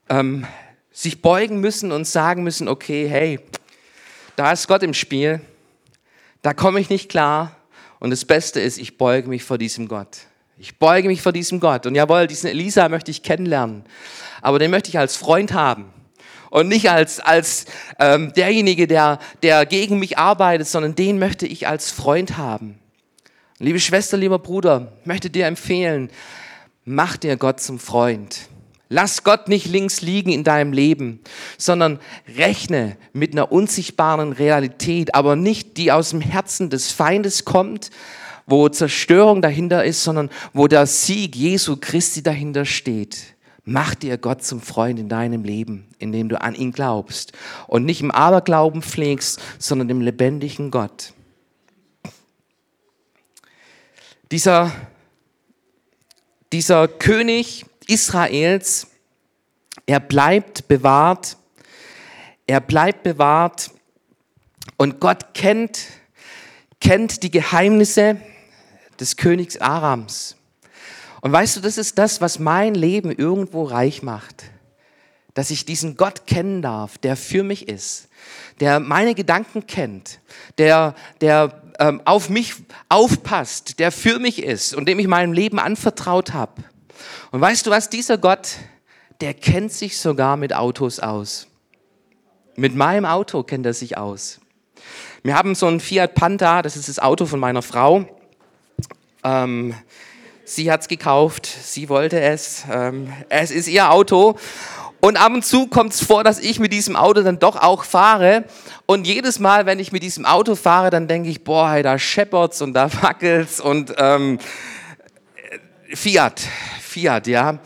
ähm, 0.10 0.46
sich 0.92 1.22
beugen 1.22 1.60
müssen 1.60 1.92
und 1.92 2.06
sagen 2.06 2.44
müssen, 2.44 2.68
okay, 2.68 3.08
hey, 3.08 3.40
da 4.36 4.52
ist 4.52 4.68
Gott 4.68 4.84
im 4.84 4.94
Spiel, 4.94 5.42
da 6.42 6.54
komme 6.54 6.80
ich 6.80 6.90
nicht 6.90 7.10
klar 7.10 7.56
und 8.00 8.12
das 8.12 8.24
Beste 8.26 8.62
ist, 8.62 8.78
ich 8.78 8.98
beuge 8.98 9.28
mich 9.28 9.44
vor 9.44 9.58
diesem 9.58 9.88
Gott. 9.88 10.29
Ich 10.62 10.78
beuge 10.78 11.08
mich 11.08 11.22
vor 11.22 11.32
diesem 11.32 11.62
Gott. 11.62 11.86
Und 11.86 11.96
jawohl, 11.96 12.28
diesen 12.28 12.50
Elisa 12.50 12.90
möchte 12.90 13.12
ich 13.12 13.24
kennenlernen. 13.24 13.86
Aber 14.42 14.60
den 14.60 14.70
möchte 14.72 14.90
ich 14.90 15.00
als 15.00 15.16
Freund 15.16 15.54
haben. 15.54 15.86
Und 16.50 16.68
nicht 16.68 16.92
als, 16.92 17.22
als 17.22 17.66
ähm, 17.98 18.34
derjenige, 18.34 18.86
der, 18.86 19.20
der 19.42 19.66
gegen 19.66 20.00
mich 20.00 20.18
arbeitet, 20.18 20.68
sondern 20.68 20.96
den 20.96 21.18
möchte 21.18 21.48
ich 21.48 21.68
als 21.68 21.92
Freund 21.92 22.38
haben. 22.38 22.78
Liebe 23.60 23.80
Schwester, 23.80 24.18
lieber 24.18 24.38
Bruder, 24.38 24.92
möchte 25.06 25.30
dir 25.30 25.46
empfehlen, 25.46 26.10
mach 26.84 27.16
dir 27.16 27.38
Gott 27.38 27.62
zum 27.62 27.80
Freund. 27.80 28.50
Lass 28.90 29.24
Gott 29.24 29.48
nicht 29.48 29.68
links 29.68 30.02
liegen 30.02 30.32
in 30.32 30.44
deinem 30.44 30.74
Leben, 30.74 31.22
sondern 31.58 32.00
rechne 32.36 32.98
mit 33.14 33.32
einer 33.32 33.52
unsichtbaren 33.52 34.34
Realität, 34.34 35.16
aber 35.16 35.38
nicht 35.38 35.78
die 35.78 35.94
aus 35.94 36.10
dem 36.10 36.22
Herzen 36.22 36.70
des 36.70 36.92
Feindes 36.92 37.46
kommt, 37.46 37.92
wo 38.50 38.68
Zerstörung 38.70 39.42
dahinter 39.42 39.84
ist, 39.84 40.04
sondern 40.04 40.30
wo 40.54 40.68
der 40.68 40.86
Sieg 40.86 41.36
Jesu 41.36 41.78
Christi 41.80 42.24
dahinter 42.24 42.66
steht. 42.66 43.36
Mach 43.66 43.94
dir 43.94 44.18
Gott 44.18 44.44
zum 44.44 44.62
Freund 44.62 44.98
in 45.00 45.10
deinem 45.10 45.44
Leben, 45.44 45.88
indem 46.00 46.28
du 46.30 46.42
an 46.42 46.56
ihn 46.56 46.72
glaubst 46.72 47.34
und 47.68 47.86
nicht 47.86 48.02
im 48.02 48.10
Aberglauben 48.10 48.82
pflegst, 48.82 49.40
sondern 49.60 49.88
dem 49.88 50.02
lebendigen 50.02 50.72
Gott. 50.72 51.14
Dieser, 54.32 54.72
dieser 56.52 56.88
König 56.88 57.66
Israels, 57.88 58.88
er 59.86 60.00
bleibt 60.00 60.68
bewahrt, 60.68 61.38
er 62.48 62.62
bleibt 62.62 63.04
bewahrt 63.04 63.72
und 64.78 65.00
Gott 65.00 65.34
kennt, 65.34 65.80
kennt 66.80 67.24
die 67.24 67.32
Geheimnisse, 67.32 68.20
des 69.00 69.16
Königs 69.18 69.58
Arams. 69.58 70.36
Und 71.22 71.32
weißt 71.32 71.58
du, 71.58 71.62
das 71.62 71.78
ist 71.78 71.98
das, 71.98 72.22
was 72.22 72.40
mein 72.40 72.76
Leben 72.76 73.12
irgendwo 73.12 73.64
reich 73.64 74.04
macht. 74.04 74.46
Dass 75.34 75.52
ich 75.52 75.66
diesen 75.66 75.96
Gott 75.96 76.28
kennen 76.28 76.62
darf, 76.62 76.98
der 76.98 77.16
für 77.16 77.44
mich 77.44 77.68
ist, 77.68 78.10
der 78.60 78.80
meine 78.80 79.16
Gedanken 79.16 79.68
kennt, 79.68 80.20
der, 80.58 80.96
der 81.22 81.62
ähm, 81.80 82.02
auf 82.06 82.30
mich 82.30 82.56
aufpasst, 82.90 83.80
der 83.80 83.92
für 83.92 84.20
mich 84.20 84.44
ist 84.44 84.74
und 84.74 84.88
dem 84.88 85.00
ich 85.00 85.08
mein 85.08 85.34
Leben 85.34 85.60
anvertraut 85.60 86.34
habe. 86.34 86.64
Und 87.32 87.42
weißt 87.42 87.66
du 87.66 87.72
was, 87.72 87.90
dieser 87.90 88.18
Gott, 88.18 88.58
der 89.22 89.34
kennt 89.34 89.72
sich 89.72 89.98
sogar 89.98 90.38
mit 90.38 90.54
Autos 90.54 91.00
aus. 91.00 91.48
Mit 92.56 92.76
meinem 92.76 93.06
Auto 93.06 93.44
kennt 93.44 93.66
er 93.66 93.74
sich 93.74 93.98
aus. 93.98 94.40
Wir 95.24 95.36
haben 95.36 95.56
so 95.56 95.68
einen 95.68 95.80
Fiat 95.80 96.16
Panda, 96.16 96.62
das 96.62 96.76
ist 96.76 96.90
das 96.90 97.00
Auto 97.00 97.26
von 97.26 97.40
meiner 97.40 97.62
Frau. 97.62 98.19
Ähm, 99.24 99.76
sie 100.46 100.72
hat 100.72 100.82
es 100.82 100.88
gekauft, 100.88 101.46
sie 101.46 101.90
wollte 101.90 102.20
es, 102.20 102.64
ähm, 102.72 103.14
es 103.30 103.52
ist 103.52 103.68
ihr 103.68 103.92
Auto. 103.92 104.38
Und 105.02 105.18
ab 105.18 105.32
und 105.32 105.46
zu 105.46 105.68
kommt 105.68 105.94
es 105.94 106.04
vor, 106.04 106.24
dass 106.24 106.40
ich 106.40 106.60
mit 106.60 106.74
diesem 106.74 106.96
Auto 106.96 107.22
dann 107.22 107.40
doch 107.40 107.56
auch 107.56 107.86
fahre. 107.86 108.44
Und 108.86 109.08
jedes 109.08 109.40
Mal, 109.40 109.66
wenn 109.66 109.80
ich 109.80 109.92
mit 109.92 110.04
diesem 110.04 110.26
Auto 110.26 110.56
fahre, 110.56 110.90
dann 110.90 111.08
denke 111.08 111.30
ich, 111.30 111.44
boah, 111.44 111.72
hey, 111.72 111.84
da 111.84 111.98
scheppert's 111.98 112.62
und 112.62 112.74
da 112.74 112.92
wackelt's 113.02 113.62
und 113.62 113.94
ähm, 113.98 114.40
Fiat, 115.94 116.42
Fiat, 116.82 117.28
ja. 117.28 117.60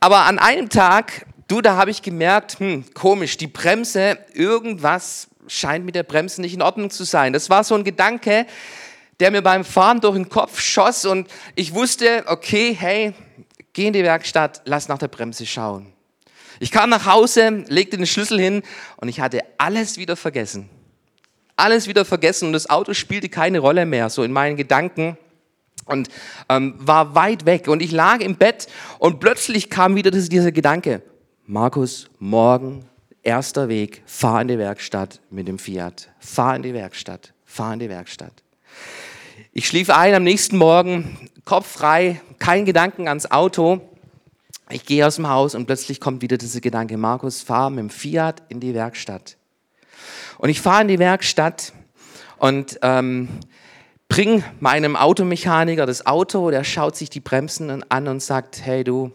Aber 0.00 0.26
an 0.26 0.38
einem 0.38 0.68
Tag, 0.68 1.26
du, 1.48 1.62
da 1.62 1.76
habe 1.76 1.90
ich 1.90 2.02
gemerkt, 2.02 2.58
hm, 2.58 2.84
komisch, 2.92 3.38
die 3.38 3.46
Bremse, 3.46 4.18
irgendwas 4.34 5.28
scheint 5.46 5.84
mit 5.84 5.94
der 5.94 6.02
Bremse 6.02 6.40
nicht 6.40 6.54
in 6.54 6.62
Ordnung 6.62 6.90
zu 6.90 7.04
sein. 7.04 7.32
Das 7.32 7.48
war 7.50 7.64
so 7.64 7.74
ein 7.74 7.84
Gedanke, 7.84 8.46
der 9.20 9.30
mir 9.30 9.42
beim 9.42 9.64
Fahren 9.64 10.00
durch 10.00 10.14
den 10.14 10.28
Kopf 10.28 10.60
schoss 10.60 11.04
und 11.04 11.28
ich 11.54 11.74
wusste, 11.74 12.24
okay, 12.26 12.76
hey, 12.78 13.14
geh 13.72 13.86
in 13.86 13.92
die 13.92 14.02
Werkstatt, 14.02 14.62
lass 14.64 14.88
nach 14.88 14.98
der 14.98 15.08
Bremse 15.08 15.46
schauen. 15.46 15.92
Ich 16.60 16.70
kam 16.70 16.90
nach 16.90 17.06
Hause, 17.06 17.64
legte 17.68 17.96
den 17.96 18.06
Schlüssel 18.06 18.38
hin 18.38 18.62
und 18.96 19.08
ich 19.08 19.20
hatte 19.20 19.40
alles 19.58 19.98
wieder 19.98 20.16
vergessen. 20.16 20.68
Alles 21.56 21.86
wieder 21.86 22.04
vergessen 22.04 22.46
und 22.46 22.52
das 22.52 22.68
Auto 22.68 22.94
spielte 22.94 23.28
keine 23.28 23.60
Rolle 23.60 23.86
mehr, 23.86 24.10
so 24.10 24.22
in 24.22 24.32
meinen 24.32 24.56
Gedanken 24.56 25.16
und 25.86 26.08
ähm, 26.48 26.74
war 26.78 27.14
weit 27.14 27.46
weg. 27.46 27.68
Und 27.68 27.82
ich 27.82 27.92
lag 27.92 28.20
im 28.20 28.36
Bett 28.36 28.66
und 28.98 29.20
plötzlich 29.20 29.70
kam 29.70 29.94
wieder 29.96 30.10
dieser 30.10 30.52
Gedanke, 30.52 31.02
Markus, 31.46 32.08
morgen 32.18 32.86
erster 33.22 33.68
Weg, 33.68 34.02
fahr 34.06 34.42
in 34.42 34.48
die 34.48 34.58
Werkstatt 34.58 35.20
mit 35.30 35.48
dem 35.48 35.58
Fiat. 35.58 36.10
Fahr 36.18 36.56
in 36.56 36.62
die 36.62 36.74
Werkstatt, 36.74 37.34
fahr 37.44 37.74
in 37.74 37.80
die 37.80 37.88
Werkstatt. 37.88 38.43
Ich 39.56 39.68
schlief 39.68 39.88
ein 39.88 40.12
am 40.16 40.24
nächsten 40.24 40.56
Morgen, 40.56 41.16
Kopf 41.44 41.68
frei, 41.68 42.20
kein 42.40 42.64
Gedanken 42.64 43.06
ans 43.06 43.30
Auto. 43.30 43.80
Ich 44.68 44.84
gehe 44.84 45.06
aus 45.06 45.14
dem 45.14 45.28
Haus 45.28 45.54
und 45.54 45.66
plötzlich 45.66 46.00
kommt 46.00 46.22
wieder 46.22 46.38
dieser 46.38 46.60
Gedanke, 46.60 46.96
Markus, 46.96 47.40
fahr 47.40 47.70
mit 47.70 47.78
dem 47.78 47.90
Fiat 47.90 48.42
in 48.48 48.58
die 48.58 48.74
Werkstatt. 48.74 49.36
Und 50.38 50.48
ich 50.48 50.60
fahre 50.60 50.82
in 50.82 50.88
die 50.88 50.98
Werkstatt 50.98 51.72
und 52.38 52.80
ähm, 52.82 53.28
bring 54.08 54.42
meinem 54.58 54.96
Automechaniker 54.96 55.86
das 55.86 56.04
Auto, 56.04 56.50
der 56.50 56.64
schaut 56.64 56.96
sich 56.96 57.08
die 57.08 57.20
Bremsen 57.20 57.84
an 57.88 58.08
und 58.08 58.20
sagt, 58.24 58.60
hey 58.66 58.82
du, 58.82 59.12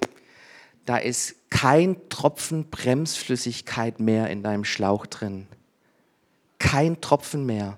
da 0.85 0.95
ist 0.95 1.35
kein 1.49 1.97
Tropfen 2.07 2.69
Bremsflüssigkeit 2.69 3.99
mehr 3.99 4.29
in 4.29 4.41
deinem 4.41 4.63
Schlauch 4.63 5.05
drin. 5.05 5.47
Kein 6.59 7.01
Tropfen 7.01 7.45
mehr 7.45 7.77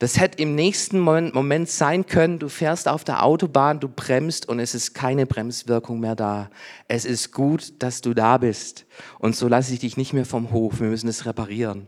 Das 0.00 0.18
hätte 0.18 0.38
im 0.42 0.54
nächsten 0.54 0.98
Moment 0.98 1.68
sein 1.68 2.06
können, 2.06 2.38
du 2.38 2.48
fährst 2.48 2.88
auf 2.88 3.04
der 3.04 3.22
Autobahn, 3.22 3.80
du 3.80 3.88
bremst 3.88 4.48
und 4.48 4.58
es 4.58 4.74
ist 4.74 4.94
keine 4.94 5.26
Bremswirkung 5.26 6.00
mehr 6.00 6.16
da. 6.16 6.50
Es 6.88 7.04
ist 7.04 7.32
gut, 7.32 7.74
dass 7.80 8.00
du 8.00 8.14
da 8.14 8.38
bist. 8.38 8.86
Und 9.18 9.36
so 9.36 9.46
lasse 9.46 9.74
ich 9.74 9.80
dich 9.80 9.98
nicht 9.98 10.14
mehr 10.14 10.24
vom 10.24 10.52
Hof. 10.52 10.80
Wir 10.80 10.88
müssen 10.88 11.06
es 11.06 11.26
reparieren. 11.26 11.86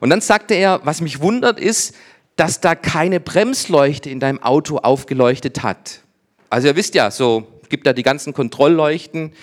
Und 0.00 0.08
dann 0.08 0.22
sagte 0.22 0.54
er, 0.54 0.80
was 0.84 1.02
mich 1.02 1.20
wundert 1.20 1.60
ist, 1.60 1.94
dass 2.36 2.62
da 2.62 2.74
keine 2.74 3.20
Bremsleuchte 3.20 4.08
in 4.08 4.18
deinem 4.18 4.42
Auto 4.42 4.78
aufgeleuchtet 4.78 5.62
hat. 5.62 6.00
Also 6.48 6.68
ihr 6.68 6.76
wisst 6.76 6.94
ja, 6.94 7.10
so 7.10 7.46
gibt 7.68 7.86
da 7.86 7.92
die 7.92 8.02
ganzen 8.02 8.32
Kontrollleuchten 8.32 9.34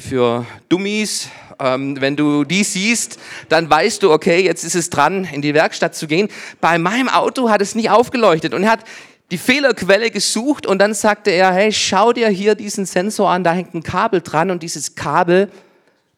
für 0.00 0.46
Dummies. 0.68 1.28
Ähm, 1.58 2.00
wenn 2.00 2.16
du 2.16 2.44
die 2.44 2.64
siehst, 2.64 3.18
dann 3.48 3.68
weißt 3.68 4.02
du, 4.02 4.10
okay, 4.10 4.42
jetzt 4.42 4.64
ist 4.64 4.74
es 4.74 4.90
dran, 4.90 5.24
in 5.24 5.42
die 5.42 5.54
Werkstatt 5.54 5.94
zu 5.94 6.06
gehen. 6.06 6.28
Bei 6.60 6.78
meinem 6.78 7.08
Auto 7.08 7.50
hat 7.50 7.60
es 7.60 7.74
nicht 7.74 7.90
aufgeleuchtet 7.90 8.54
und 8.54 8.64
er 8.64 8.72
hat 8.72 8.84
die 9.30 9.38
Fehlerquelle 9.38 10.10
gesucht 10.10 10.66
und 10.66 10.78
dann 10.78 10.94
sagte 10.94 11.30
er, 11.30 11.52
hey, 11.52 11.72
schau 11.72 12.12
dir 12.12 12.28
hier 12.28 12.54
diesen 12.54 12.86
Sensor 12.86 13.30
an, 13.30 13.44
da 13.44 13.52
hängt 13.52 13.74
ein 13.74 13.82
Kabel 13.82 14.22
dran 14.22 14.50
und 14.50 14.62
dieses 14.62 14.94
Kabel, 14.94 15.50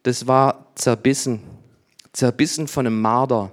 das 0.01 0.25
war 0.25 0.65
zerbissen, 0.75 1.41
zerbissen 2.11 2.67
von 2.67 2.87
einem 2.87 2.99
Marder. 2.99 3.51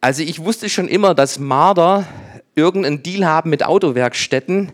Also 0.00 0.22
ich 0.22 0.38
wusste 0.38 0.68
schon 0.68 0.88
immer, 0.88 1.14
dass 1.14 1.38
Marder 1.38 2.06
irgendeinen 2.54 3.02
Deal 3.02 3.26
haben 3.26 3.50
mit 3.50 3.64
Autowerkstätten, 3.64 4.72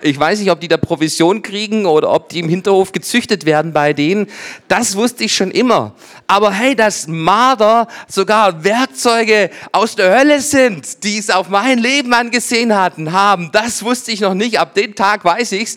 ich 0.00 0.18
weiß 0.18 0.40
nicht, 0.40 0.50
ob 0.50 0.60
die 0.60 0.68
da 0.68 0.76
Provision 0.76 1.42
kriegen 1.42 1.86
oder 1.86 2.10
ob 2.10 2.28
die 2.28 2.40
im 2.40 2.48
Hinterhof 2.48 2.92
gezüchtet 2.92 3.44
werden 3.46 3.72
bei 3.72 3.92
denen. 3.92 4.28
Das 4.68 4.96
wusste 4.96 5.24
ich 5.24 5.34
schon 5.34 5.50
immer. 5.50 5.94
Aber 6.26 6.52
hey, 6.52 6.76
dass 6.76 7.06
Marder 7.06 7.88
sogar 8.06 8.64
Werkzeuge 8.64 9.50
aus 9.72 9.96
der 9.96 10.16
Hölle 10.16 10.40
sind, 10.40 11.04
die 11.04 11.18
es 11.18 11.30
auf 11.30 11.48
mein 11.48 11.78
Leben 11.78 12.12
angesehen 12.12 12.76
hatten, 12.76 13.12
haben, 13.12 13.50
das 13.52 13.82
wusste 13.82 14.12
ich 14.12 14.20
noch 14.20 14.34
nicht. 14.34 14.60
Ab 14.60 14.74
dem 14.74 14.94
Tag 14.94 15.24
weiß 15.24 15.52
ich's. 15.52 15.76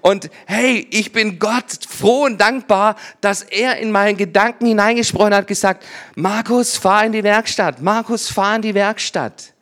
Und 0.00 0.30
hey, 0.46 0.86
ich 0.90 1.12
bin 1.12 1.38
Gott 1.38 1.78
froh 1.88 2.24
und 2.24 2.40
dankbar, 2.40 2.96
dass 3.20 3.42
er 3.42 3.78
in 3.78 3.90
meinen 3.92 4.16
Gedanken 4.16 4.66
hineingesprochen 4.66 5.34
hat, 5.34 5.46
gesagt, 5.46 5.84
Markus, 6.16 6.76
fahr 6.76 7.06
in 7.06 7.12
die 7.12 7.22
Werkstatt. 7.22 7.80
Markus, 7.80 8.28
fahr 8.28 8.56
in 8.56 8.62
die 8.62 8.74
Werkstatt. 8.74 9.52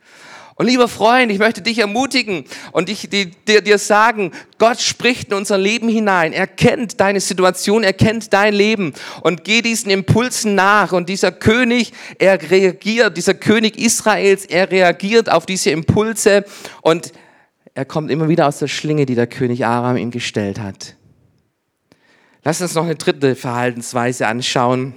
Und 0.60 0.66
lieber 0.66 0.88
Freund, 0.88 1.32
ich 1.32 1.38
möchte 1.38 1.62
dich 1.62 1.78
ermutigen 1.78 2.44
und 2.72 2.90
ich, 2.90 3.08
dir, 3.08 3.62
dir 3.62 3.78
sagen, 3.78 4.30
Gott 4.58 4.78
spricht 4.78 5.28
in 5.28 5.34
unser 5.34 5.56
Leben 5.56 5.88
hinein. 5.88 6.34
Er 6.34 6.46
kennt 6.46 7.00
deine 7.00 7.20
Situation, 7.20 7.82
er 7.82 7.94
kennt 7.94 8.34
dein 8.34 8.52
Leben 8.52 8.92
und 9.22 9.42
geh 9.44 9.62
diesen 9.62 9.90
Impulsen 9.90 10.54
nach. 10.54 10.92
Und 10.92 11.08
dieser 11.08 11.32
König, 11.32 11.94
er 12.18 12.38
reagiert, 12.50 13.16
dieser 13.16 13.32
König 13.32 13.78
Israels, 13.78 14.44
er 14.44 14.70
reagiert 14.70 15.32
auf 15.32 15.46
diese 15.46 15.70
Impulse 15.70 16.44
und 16.82 17.12
er 17.72 17.86
kommt 17.86 18.10
immer 18.10 18.28
wieder 18.28 18.46
aus 18.46 18.58
der 18.58 18.68
Schlinge, 18.68 19.06
die 19.06 19.14
der 19.14 19.28
König 19.28 19.64
Aram 19.64 19.96
ihm 19.96 20.10
gestellt 20.10 20.60
hat. 20.60 20.94
Lass 22.44 22.60
uns 22.60 22.74
noch 22.74 22.84
eine 22.84 22.96
dritte 22.96 23.34
Verhaltensweise 23.34 24.26
anschauen. 24.26 24.92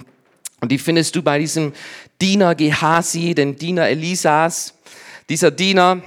Und 0.60 0.72
die 0.72 0.78
findest 0.78 1.16
du 1.16 1.22
bei 1.22 1.38
diesem 1.38 1.72
Diener 2.20 2.54
Gehasi, 2.54 3.34
den 3.34 3.56
Diener 3.56 3.88
Elisas. 3.88 4.74
Dieser 5.30 5.50
Diener, 5.50 6.02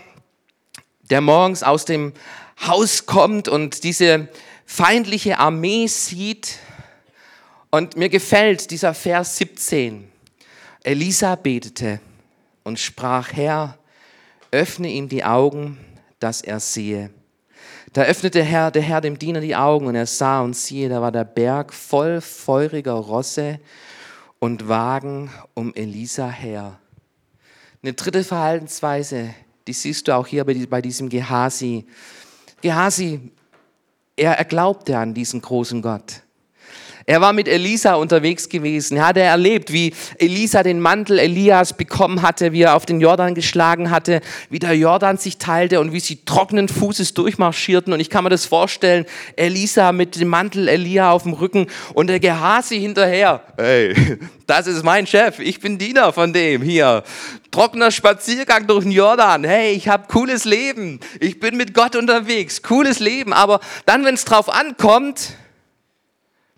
der 1.10 1.22
morgens 1.22 1.64
aus 1.64 1.86
dem 1.86 2.14
Haus 2.66 3.08
kommt 3.08 3.48
und 3.48 3.84
diese 3.84 4.28
feindliche 4.66 5.40
Armee 5.40 5.88
sieht. 5.88 6.60
Und 7.72 7.98
mir 7.98 8.10
gefällt 8.10 8.70
dieser 8.70 8.94
Vers 8.94 9.38
17. 9.38 10.08
Elisa 10.84 11.36
betete 11.36 12.00
und 12.64 12.80
sprach, 12.80 13.34
Herr, 13.34 13.78
öffne 14.52 14.90
ihm 14.90 15.10
die 15.10 15.24
Augen, 15.24 15.78
dass 16.20 16.42
er 16.42 16.60
sehe. 16.60 17.10
Da 17.94 18.04
öffnete 18.04 18.44
Herr, 18.44 18.70
der 18.70 18.84
Herr 18.84 19.02
dem 19.02 19.18
Diener 19.18 19.42
die 19.42 19.56
Augen 19.56 19.88
und 19.88 19.96
er 19.96 20.06
sah 20.06 20.42
und 20.42 20.56
siehe, 20.56 20.90
da 20.90 21.02
war 21.02 21.12
der 21.12 21.24
Berg 21.24 21.74
voll 21.74 22.22
feuriger 22.22 22.94
Rosse 22.94 23.60
und 24.40 24.68
Wagen 24.68 25.32
um 25.56 25.74
Elisa 25.74 26.30
her. 26.30 26.80
Eine 27.84 27.94
dritte 27.94 28.24
Verhaltensweise, 28.24 29.34
die 29.68 29.74
siehst 29.74 30.08
du 30.08 30.16
auch 30.16 30.28
hier 30.28 30.46
bei 30.46 30.82
diesem 30.82 31.10
Gehasi. 31.10 31.86
Gehasi, 32.62 33.32
er, 34.16 34.38
er 34.38 34.46
glaubte 34.46 34.98
an 34.98 35.14
diesen 35.14 35.42
großen 35.42 35.82
Gott. 35.82 36.24
Er 37.10 37.22
war 37.22 37.32
mit 37.32 37.48
Elisa 37.48 37.94
unterwegs 37.94 38.50
gewesen. 38.50 38.98
Er 38.98 39.08
hatte 39.08 39.22
erlebt, 39.22 39.72
wie 39.72 39.94
Elisa 40.18 40.62
den 40.62 40.82
Mantel 40.82 41.20
Elias 41.20 41.72
bekommen 41.72 42.22
hatte, 42.22 42.52
wie 42.52 42.64
er 42.64 42.76
auf 42.76 42.86
den 42.86 43.00
Jordan 43.00 43.34
geschlagen 43.34 43.92
hatte, 43.92 44.20
wie 44.50 44.60
der 44.60 44.74
Jordan 44.74 45.16
sich 45.16 45.38
teilte 45.38 45.80
und 45.80 45.94
wie 45.94 46.02
sie 46.02 46.26
trockenen 46.26 46.68
Fußes 46.68 47.14
durchmarschierten. 47.14 47.94
Und 47.94 48.02
ich 48.02 48.10
kann 48.10 48.26
mir 48.26 48.30
das 48.30 48.46
vorstellen, 48.46 49.06
Elisa 49.38 49.94
mit 49.94 50.20
dem 50.20 50.28
Mantel 50.28 50.68
Elia 50.68 51.12
auf 51.12 51.24
dem 51.24 51.32
Rücken 51.32 51.68
und 51.94 52.08
der 52.08 52.20
Gehasi 52.20 52.78
hinterher. 52.78 53.42
Hey, 53.56 53.96
das 54.46 54.68
ist 54.68 54.84
mein 54.84 55.08
Chef. 55.08 55.40
Ich 55.40 55.62
bin 55.62 55.78
Diener 55.78 56.12
von 56.12 56.34
dem 56.34 56.62
hier. 56.62 57.04
Trockener 57.52 57.92
Spaziergang 57.92 58.68
durch 58.68 58.84
den 58.84 58.92
Jordan. 58.92 59.46
Hey, 59.46 59.72
ich 59.72 59.88
habe 59.88 60.08
cooles 60.10 60.44
Leben. 60.44 61.00
Ich 61.22 61.40
bin 61.40 61.56
mit 61.56 61.74
Gott 61.74 61.96
unterwegs. 61.96 62.64
Cooles 62.64 63.00
Leben. 63.00 63.32
Aber 63.32 63.62
dann, 63.86 64.04
wenn 64.04 64.16
es 64.16 64.26
drauf 64.26 64.50
ankommt, 64.50 65.38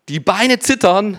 die 0.10 0.20
Beine 0.20 0.58
zittern, 0.58 1.18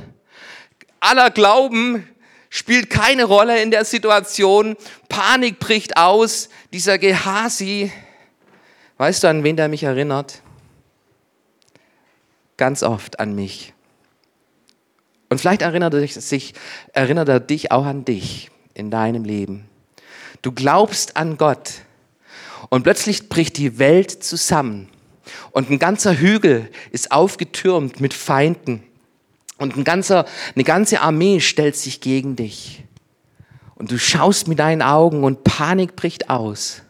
aller 0.98 1.31
Glauben 1.31 2.09
spielt 2.50 2.90
keine 2.90 3.24
Rolle 3.24 3.62
in 3.62 3.70
der 3.70 3.85
Situation, 3.85 4.76
Panik 5.09 5.61
bricht 5.61 5.96
aus, 5.96 6.48
dieser 6.72 6.98
Gehasi, 6.98 7.92
weißt 8.98 9.22
du, 9.22 9.29
an 9.29 9.44
wen 9.44 9.57
der 9.57 9.68
mich 9.68 9.85
erinnert? 9.85 10.42
Ganz 12.57 12.83
oft 12.83 13.20
an 13.20 13.35
mich. 13.35 13.72
Und 15.29 15.40
vielleicht 15.40 15.62
erinnert 15.62 15.94
er, 15.94 16.07
sich, 16.09 16.55
erinnert 16.92 17.29
er 17.29 17.38
dich 17.38 17.70
auch 17.70 17.87
an 17.87 18.05
dich 18.05 18.50
in 18.74 18.90
deinem 18.90 19.22
Leben. 19.22 19.68
Du 20.42 20.50
glaubst 20.50 21.16
an 21.16 21.38
Gott 21.38 21.74
und 22.70 22.83
plötzlich 22.83 23.29
bricht 23.29 23.57
die 23.57 23.79
Welt 23.79 24.11
zusammen 24.11 24.88
und 25.52 25.70
ein 25.70 25.78
ganzer 25.78 26.16
Hügel 26.16 26.70
ist 26.90 27.12
aufgetürmt 27.12 28.00
mit 28.00 28.14
Feinden. 28.14 28.82
Und 29.58 29.76
ein 29.76 29.84
ganzer, 29.84 30.26
eine 30.54 30.64
ganze 30.64 31.00
Armee 31.00 31.40
stellt 31.40 31.76
sich 31.76 32.00
gegen 32.00 32.36
dich. 32.36 32.84
Und 33.74 33.90
du 33.90 33.98
schaust 33.98 34.48
mit 34.48 34.58
deinen 34.58 34.82
Augen 34.82 35.24
und 35.24 35.44
Panik 35.44 35.96
bricht 35.96 36.30
aus. 36.30 36.82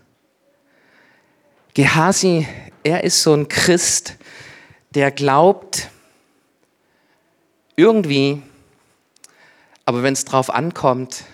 Gehasi, 1.75 2.47
er 2.83 3.05
ist 3.05 3.23
so 3.23 3.35
ein 3.35 3.49
Christ, 3.49 4.17
der 4.91 5.11
glaubt 5.11 5.89
irgendwie, 7.77 8.43
aber 9.85 10.03
wenn 10.03 10.13
es 10.13 10.25
drauf 10.25 10.51
ankommt, 10.51 11.25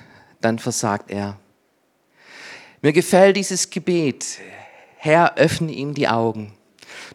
dann 0.40 0.58
versagt 0.58 1.10
er. 1.10 1.38
Mir 2.82 2.92
gefällt 2.92 3.36
dieses 3.36 3.70
Gebet. 3.70 4.38
Herr, 4.96 5.36
öffne 5.36 5.72
ihm 5.72 5.94
die 5.94 6.08
Augen. 6.08 6.52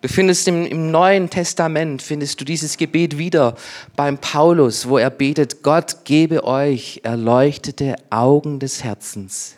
Du 0.01 0.07
findest 0.07 0.47
im, 0.47 0.65
im, 0.65 0.91
Neuen 0.91 1.29
Testament, 1.29 2.01
findest 2.01 2.39
du 2.41 2.45
dieses 2.45 2.77
Gebet 2.77 3.17
wieder 3.17 3.55
beim 3.95 4.17
Paulus, 4.17 4.87
wo 4.87 4.97
er 4.97 5.09
betet, 5.09 5.63
Gott 5.63 6.05
gebe 6.05 6.43
euch 6.43 7.01
erleuchtete 7.03 7.95
Augen 8.09 8.59
des 8.59 8.83
Herzens. 8.83 9.55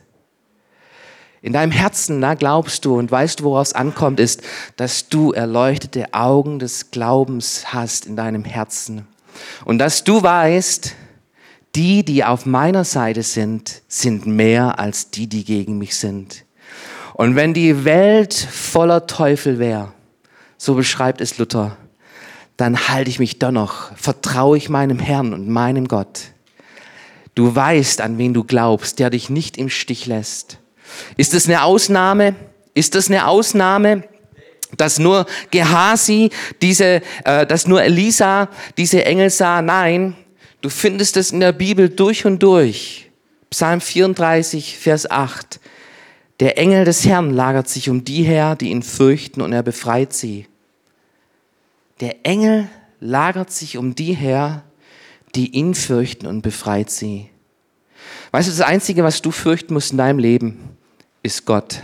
In 1.42 1.52
deinem 1.52 1.72
Herzen, 1.72 2.22
da 2.22 2.36
glaubst 2.36 2.86
du 2.86 2.98
und 2.98 3.12
weißt, 3.12 3.44
woraus 3.44 3.70
es 3.70 3.74
ankommt, 3.74 4.20
ist, 4.20 4.42
dass 4.78 5.10
du 5.10 5.34
erleuchtete 5.34 6.14
Augen 6.14 6.58
des 6.58 6.92
Glaubens 6.92 7.74
hast 7.74 8.06
in 8.06 8.16
deinem 8.16 8.46
Herzen. 8.46 9.08
Und 9.66 9.80
dass 9.80 10.06
du 10.06 10.24
weißt, 10.24 10.96
die, 11.76 12.06
die 12.06 12.24
auf 12.24 12.46
meiner 12.46 12.84
Seite 12.84 13.24
sind, 13.24 13.82
sind 13.88 14.26
mehr 14.26 14.80
als 14.80 15.10
die, 15.10 15.28
die 15.28 15.44
gegen 15.44 15.78
mich 15.78 15.96
sind. 15.96 16.46
Und 17.14 17.36
wenn 17.36 17.54
die 17.54 17.86
Welt 17.86 18.34
voller 18.34 19.08
Teufel 19.08 19.60
wäre, 19.60 19.92
so 20.58 20.76
beschreibt 20.76 21.22
es 21.22 21.38
Luther, 21.38 21.78
dann 22.58 22.88
halte 22.88 23.10
ich 23.10 23.20
mich 23.20 23.40
doch 23.40 23.52
noch, 23.52 23.96
vertraue 23.98 24.58
ich 24.58 24.70
meinem 24.70 25.00
Herrn 25.00 25.34
und 25.34 25.50
meinem 25.50 25.88
Gott. 25.88 26.20
Du 27.36 27.56
weißt, 27.56 28.02
an 28.02 28.18
wen 28.18 28.34
du 28.34 28.44
glaubst, 28.44 29.00
der 29.00 29.10
dich 29.10 29.30
nicht 29.30 29.58
im 29.58 29.70
Stich 29.70 30.06
lässt. 30.06 30.60
Ist 31.18 31.34
es 31.34 31.48
eine 31.48 31.64
Ausnahme? 31.64 32.36
Ist 32.76 32.96
das 32.96 33.10
eine 33.10 33.28
Ausnahme? 33.28 34.04
Dass 34.78 35.00
nur 35.00 35.26
Gehasi, 35.52 36.30
diese, 36.62 37.02
äh, 37.26 37.46
dass 37.46 37.68
nur 37.68 37.82
Elisa 37.82 38.50
diese 38.78 39.06
Engel 39.06 39.30
sah? 39.30 39.62
Nein, 39.62 40.16
du 40.62 40.70
findest 40.70 41.18
es 41.18 41.32
in 41.32 41.40
der 41.40 41.52
Bibel 41.54 41.90
durch 41.90 42.26
und 42.26 42.42
durch. 42.42 43.10
Psalm 43.50 43.82
34, 43.82 44.78
Vers 44.78 45.10
8. 45.10 45.60
Der 46.40 46.58
Engel 46.58 46.86
des 46.86 47.06
Herrn 47.06 47.30
lagert 47.30 47.70
sich 47.70 47.90
um 47.90 48.04
die 48.04 48.24
her, 48.24 48.56
die 48.56 48.72
ihn 48.72 48.84
fürchten, 48.84 49.42
und 49.42 49.54
er 49.54 49.64
befreit 49.64 50.14
sie. 50.14 50.48
Der 52.00 52.26
Engel 52.26 52.68
lagert 53.00 53.52
sich 53.52 53.78
um 53.78 53.96
die 53.96 54.14
her, 54.14 54.64
die 55.36 55.56
ihn 55.56 55.76
fürchten 55.76 56.26
und 56.26 56.42
befreit 56.42 56.90
sie. 56.90 57.30
Weißt 58.32 58.48
du, 58.48 58.52
das 58.52 58.62
Einzige, 58.62 59.04
was 59.04 59.22
du 59.22 59.32
fürchten 59.32 59.74
musst 59.74 59.92
in 59.92 59.98
deinem 59.98 60.20
Leben, 60.20 60.78
ist 61.22 61.46
Gott. 61.46 61.84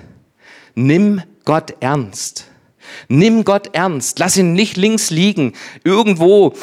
Nimm 0.76 1.22
Gott 1.46 1.76
ernst. 1.80 2.46
Nimm 3.08 3.44
Gott 3.44 3.76
ernst. 3.76 4.20
Lass 4.20 4.38
ihn 4.38 4.54
nicht 4.54 4.78
links 4.78 5.10
liegen, 5.10 5.54
irgendwo, 5.84 6.54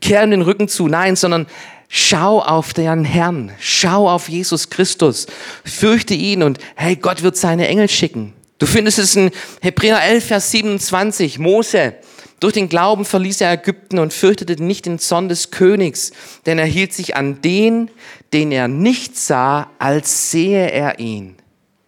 kehren 0.00 0.30
den 0.30 0.42
Rücken 0.42 0.68
zu. 0.68 0.88
Nein, 0.88 1.16
sondern 1.16 1.46
schau 1.94 2.40
auf 2.40 2.72
den 2.72 3.04
Herrn. 3.04 3.52
Schau 3.60 4.08
auf 4.08 4.30
Jesus 4.30 4.70
Christus. 4.70 5.26
Fürchte 5.62 6.14
ihn 6.14 6.42
und 6.42 6.58
hey, 6.74 6.96
Gott 6.96 7.22
wird 7.22 7.36
seine 7.36 7.68
Engel 7.68 7.88
schicken. 7.88 8.32
Du 8.58 8.64
findest 8.64 8.98
es 8.98 9.14
in 9.14 9.30
Hebräer 9.60 10.02
11, 10.02 10.24
Vers 10.24 10.50
27. 10.52 11.38
Mose, 11.38 11.94
durch 12.40 12.54
den 12.54 12.70
Glauben 12.70 13.04
verließ 13.04 13.42
er 13.42 13.52
Ägypten 13.52 13.98
und 13.98 14.14
fürchtete 14.14 14.60
nicht 14.62 14.86
den 14.86 14.98
Zorn 14.98 15.28
des 15.28 15.50
Königs, 15.50 16.12
denn 16.46 16.58
er 16.58 16.64
hielt 16.64 16.94
sich 16.94 17.14
an 17.14 17.42
den, 17.42 17.90
den 18.32 18.52
er 18.52 18.68
nicht 18.68 19.18
sah, 19.18 19.68
als 19.78 20.30
sehe 20.30 20.70
er 20.70 20.98
ihn. 20.98 21.36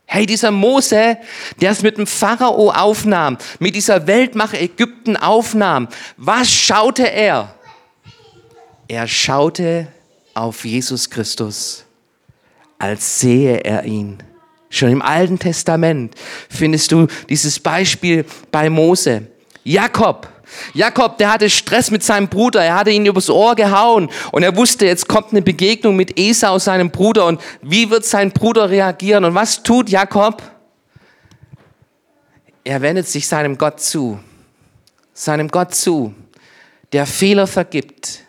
Hey, 0.05 0.27
dieser 0.27 0.51
Mose, 0.51 1.17
der 1.63 1.71
es 1.71 1.83
mit 1.83 1.97
dem 1.97 2.07
Pharao 2.07 2.71
aufnahm, 2.71 3.39
mit 3.59 3.75
dieser 3.75 4.07
Weltmache 4.07 4.61
Ägypten 4.61 5.17
aufnahm, 5.17 5.89
was 6.19 6.53
schaute 6.53 7.11
er? 7.11 7.55
Er 8.87 9.09
schaute 9.09 9.89
auf 10.35 10.65
Jesus 10.65 11.09
Christus, 11.09 11.85
als 12.79 13.21
sehe 13.21 13.59
er 13.59 13.85
ihn. 13.85 14.19
Schon 14.69 14.91
im 14.91 15.03
Alten 15.03 15.39
Testament 15.39 16.15
findest 16.51 16.91
du 16.91 17.07
dieses 17.29 17.61
Beispiel 17.61 18.25
bei 18.51 18.69
Mose. 18.69 19.29
Jakob, 19.63 20.29
Jakob, 20.73 21.17
der 21.19 21.33
hatte 21.33 21.49
Stress 21.49 21.91
mit 21.91 22.03
seinem 22.03 22.29
Bruder, 22.29 22.63
er 22.63 22.77
hatte 22.77 22.91
ihn 22.91 23.07
übers 23.07 23.31
Ohr 23.31 23.55
gehauen 23.55 24.11
und 24.33 24.43
er 24.43 24.57
wusste, 24.57 24.87
jetzt 24.87 25.09
kommt 25.09 25.31
eine 25.31 25.43
Begegnung 25.43 25.97
mit 25.97 26.19
Esau, 26.19 26.59
seinem 26.59 26.91
Bruder 26.91 27.27
und 27.27 27.41
wie 27.63 27.89
wird 27.91 28.05
sein 28.05 28.33
Bruder 28.33 28.69
reagieren 28.69 29.25
und 29.25 29.35
was 29.35 29.63
tut 29.63 29.89
Jakob? 29.89 30.43
Er 32.65 32.81
wendet 32.83 33.07
sich 33.07 33.29
seinem 33.29 33.59
Gott 33.59 33.81
zu, 33.81 34.19
seinem 35.13 35.49
Gott 35.49 35.75
zu, 35.75 36.15
der 36.93 37.07
Fehler 37.07 37.47
vergibt, 37.47 38.24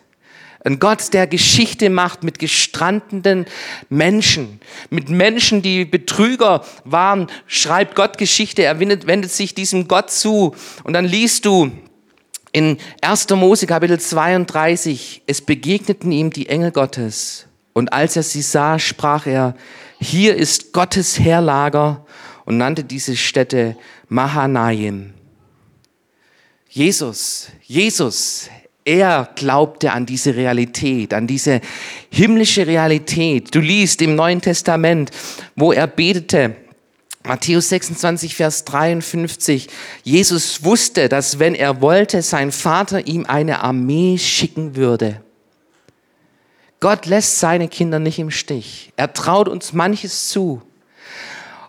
ein 0.66 0.80
Gott, 0.80 1.12
der 1.12 1.28
Geschichte 1.28 1.90
macht 1.90 2.24
mit 2.24 2.40
gestrandenen 2.40 3.46
Menschen, 3.88 4.60
mit 4.90 5.08
Menschen, 5.08 5.62
die 5.62 5.84
Betrüger 5.84 6.64
waren, 6.84 7.28
schreibt 7.46 7.94
Gott 7.94 8.18
Geschichte. 8.18 8.64
Er 8.64 8.80
wendet, 8.80 9.06
wendet 9.06 9.30
sich 9.30 9.54
diesem 9.54 9.86
Gott 9.86 10.10
zu. 10.10 10.56
Und 10.82 10.92
dann 10.94 11.04
liest 11.04 11.44
du 11.44 11.70
in 12.50 12.78
1. 13.00 13.28
Mose 13.30 13.68
Kapitel 13.68 14.00
32, 14.00 15.22
es 15.26 15.40
begegneten 15.40 16.10
ihm 16.10 16.30
die 16.30 16.48
Engel 16.48 16.72
Gottes. 16.72 17.46
Und 17.72 17.92
als 17.92 18.16
er 18.16 18.24
sie 18.24 18.42
sah, 18.42 18.80
sprach 18.80 19.26
er, 19.26 19.54
hier 20.00 20.34
ist 20.34 20.72
Gottes 20.72 21.20
Herlager 21.20 22.04
und 22.44 22.56
nannte 22.56 22.82
diese 22.82 23.14
Stätte 23.14 23.76
Mahanaim. 24.08 25.14
Jesus, 26.68 27.50
Jesus, 27.62 28.50
er 28.86 29.28
glaubte 29.34 29.92
an 29.92 30.06
diese 30.06 30.36
Realität, 30.36 31.12
an 31.12 31.26
diese 31.26 31.60
himmlische 32.10 32.66
Realität. 32.66 33.54
Du 33.54 33.60
liest 33.60 34.00
im 34.00 34.14
Neuen 34.14 34.40
Testament, 34.40 35.10
wo 35.56 35.72
er 35.72 35.86
betete, 35.86 36.54
Matthäus 37.24 37.68
26, 37.70 38.36
Vers 38.36 38.64
53. 38.64 39.66
Jesus 40.04 40.62
wusste, 40.62 41.08
dass 41.08 41.40
wenn 41.40 41.56
er 41.56 41.80
wollte, 41.80 42.22
sein 42.22 42.52
Vater 42.52 43.08
ihm 43.08 43.26
eine 43.26 43.62
Armee 43.62 44.16
schicken 44.18 44.76
würde. 44.76 45.20
Gott 46.78 47.06
lässt 47.06 47.40
seine 47.40 47.66
Kinder 47.66 47.98
nicht 47.98 48.20
im 48.20 48.30
Stich. 48.30 48.92
Er 48.96 49.12
traut 49.12 49.48
uns 49.48 49.72
manches 49.72 50.28
zu. 50.28 50.62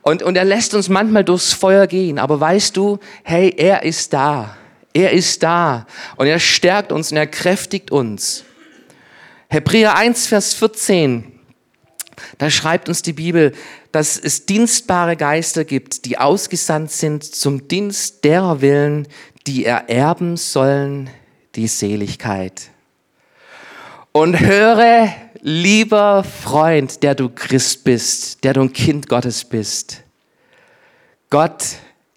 Und, 0.04 0.22
und 0.22 0.36
er 0.36 0.46
lässt 0.46 0.76
uns 0.76 0.90
manchmal 0.90 1.24
durchs 1.24 1.54
Feuer 1.54 1.88
gehen. 1.88 2.20
Aber 2.20 2.40
weißt 2.40 2.78
du, 2.78 3.00
hey, 3.24 3.54
er 3.58 3.84
ist 3.84 4.14
da. 4.14 4.57
Er 4.98 5.12
ist 5.12 5.44
da 5.44 5.86
und 6.16 6.26
er 6.26 6.40
stärkt 6.40 6.92
uns 6.92 7.12
und 7.12 7.18
er 7.18 7.28
kräftigt 7.28 7.92
uns. 7.92 8.44
Hebräer 9.48 9.96
1, 9.96 10.26
Vers 10.26 10.56
14, 10.56 11.40
da 12.40 12.50
schreibt 12.50 12.90
uns 12.90 13.04
die 13.04 13.14
Bibel, 13.14 13.54
dass 13.92 14.18
es 14.18 14.48
dienstbare 14.48 15.16
Geister 15.16 15.66
gibt, 15.66 16.06
die 16.06 16.18
ausgesandt 16.18 16.90
sind 16.90 17.24
zum 17.24 17.68
Dienst 17.68 18.24
derer 18.24 18.62
Willen, 18.62 19.08
die 19.46 19.66
ererben 19.66 20.36
sollen 20.36 21.12
die 21.54 21.68
Seligkeit. 21.68 22.72
Und 24.14 24.40
höre, 24.40 25.14
lieber 25.42 26.24
Freund, 26.24 27.04
der 27.04 27.14
du 27.14 27.30
Christ 27.30 27.84
bist, 27.84 28.44
der 28.44 28.54
du 28.54 28.62
ein 28.62 28.74
Kind 28.74 29.08
Gottes 29.08 29.46
bist. 29.46 30.02
Gott, 31.30 31.64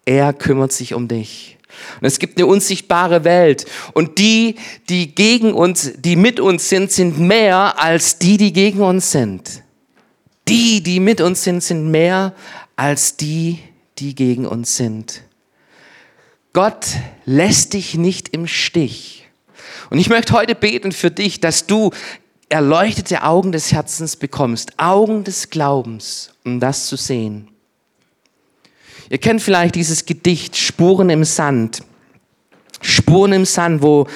er 0.03 0.33
kümmert 0.33 0.71
sich 0.71 0.95
um 0.95 1.07
dich. 1.07 1.59
Und 1.99 2.07
es 2.07 2.19
gibt 2.19 2.37
eine 2.37 2.47
unsichtbare 2.47 3.23
Welt. 3.23 3.65
Und 3.93 4.17
die, 4.17 4.55
die 4.89 5.13
gegen 5.13 5.53
uns, 5.53 5.93
die 5.97 6.15
mit 6.15 6.39
uns 6.39 6.69
sind, 6.69 6.91
sind 6.91 7.19
mehr 7.19 7.79
als 7.79 8.19
die, 8.19 8.37
die 8.37 8.53
gegen 8.53 8.81
uns 8.81 9.11
sind. 9.11 9.63
Die, 10.47 10.81
die 10.81 10.99
mit 10.99 11.21
uns 11.21 11.43
sind, 11.43 11.63
sind 11.63 11.89
mehr 11.89 12.33
als 12.75 13.17
die, 13.17 13.59
die 13.99 14.15
gegen 14.15 14.45
uns 14.45 14.75
sind. 14.75 15.23
Gott 16.53 16.87
lässt 17.25 17.73
dich 17.73 17.95
nicht 17.95 18.29
im 18.29 18.47
Stich. 18.47 19.29
Und 19.89 19.99
ich 19.99 20.09
möchte 20.09 20.33
heute 20.33 20.55
beten 20.55 20.91
für 20.91 21.11
dich, 21.11 21.39
dass 21.39 21.67
du 21.67 21.91
erleuchtete 22.49 23.23
Augen 23.23 23.51
des 23.51 23.71
Herzens 23.71 24.17
bekommst, 24.17 24.77
Augen 24.77 25.23
des 25.23 25.49
Glaubens, 25.49 26.33
um 26.43 26.59
das 26.59 26.87
zu 26.87 26.97
sehen. 26.97 27.47
Ihr 29.11 29.17
kennt 29.17 29.41
vielleicht 29.41 29.75
dieses 29.75 30.05
Gedicht 30.05 30.55
Spuren 30.55 31.09
im 31.09 31.25
Sand. 31.25 31.83
Spuren 32.79 33.33
im 33.33 33.43
Sand, 33.43 33.81
wo 33.81 34.07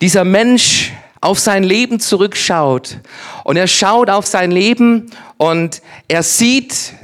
dieser 0.00 0.24
Mensch 0.24 0.92
auf 1.20 1.38
sein 1.38 1.62
Leben 1.62 2.00
zurückschaut 2.00 2.98
und 3.44 3.56
er 3.56 3.68
schaut 3.68 4.10
auf 4.10 4.26
sein 4.26 4.50
Leben 4.50 5.12
und 5.36 5.82
er 6.08 6.24
sieht 6.24 6.94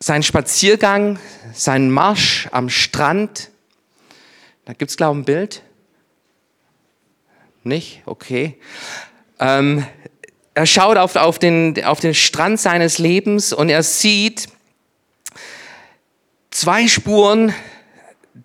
seinen 0.00 0.22
Spaziergang, 0.22 1.18
seinen 1.52 1.90
Marsch 1.90 2.48
am 2.50 2.70
Strand. 2.70 3.50
Da 4.64 4.72
gibt 4.72 4.90
es, 4.90 4.96
glaube 4.96 5.18
ich, 5.18 5.20
ein 5.20 5.24
Bild. 5.26 5.62
Nicht? 7.62 8.00
Okay. 8.06 8.58
Ähm, 9.38 9.84
er 10.54 10.64
schaut 10.64 10.96
auf, 10.96 11.16
auf, 11.16 11.38
den, 11.38 11.84
auf 11.84 12.00
den 12.00 12.14
Strand 12.14 12.58
seines 12.58 12.96
Lebens 12.96 13.52
und 13.52 13.68
er 13.68 13.82
sieht, 13.82 14.48
zwei 16.52 16.86
Spuren, 16.86 17.52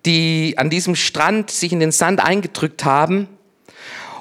die 0.04 0.54
an 0.56 0.70
diesem 0.70 0.96
Strand 0.96 1.50
sich 1.50 1.72
in 1.72 1.80
den 1.80 1.92
Sand 1.92 2.20
eingedrückt 2.20 2.84
haben. 2.84 3.28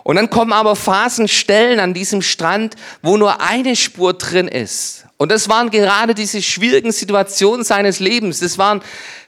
Und 0.03 0.15
dann 0.15 0.29
kommen 0.29 0.53
aber 0.53 0.75
Phasen, 0.75 1.27
Stellen 1.27 1.79
an 1.79 1.93
diesem 1.93 2.21
Strand, 2.21 2.75
wo 3.01 3.17
nur 3.17 3.41
eine 3.41 3.75
Spur 3.75 4.13
drin 4.13 4.47
ist. 4.47 5.05
Und 5.17 5.31
das 5.31 5.49
waren 5.49 5.69
gerade 5.69 6.13
diese 6.13 6.41
schwierigen 6.41 6.91
Situationen 6.91 7.65
seines 7.65 7.99
Lebens. 7.99 8.39
Das 8.39 8.57
waren 8.57 8.81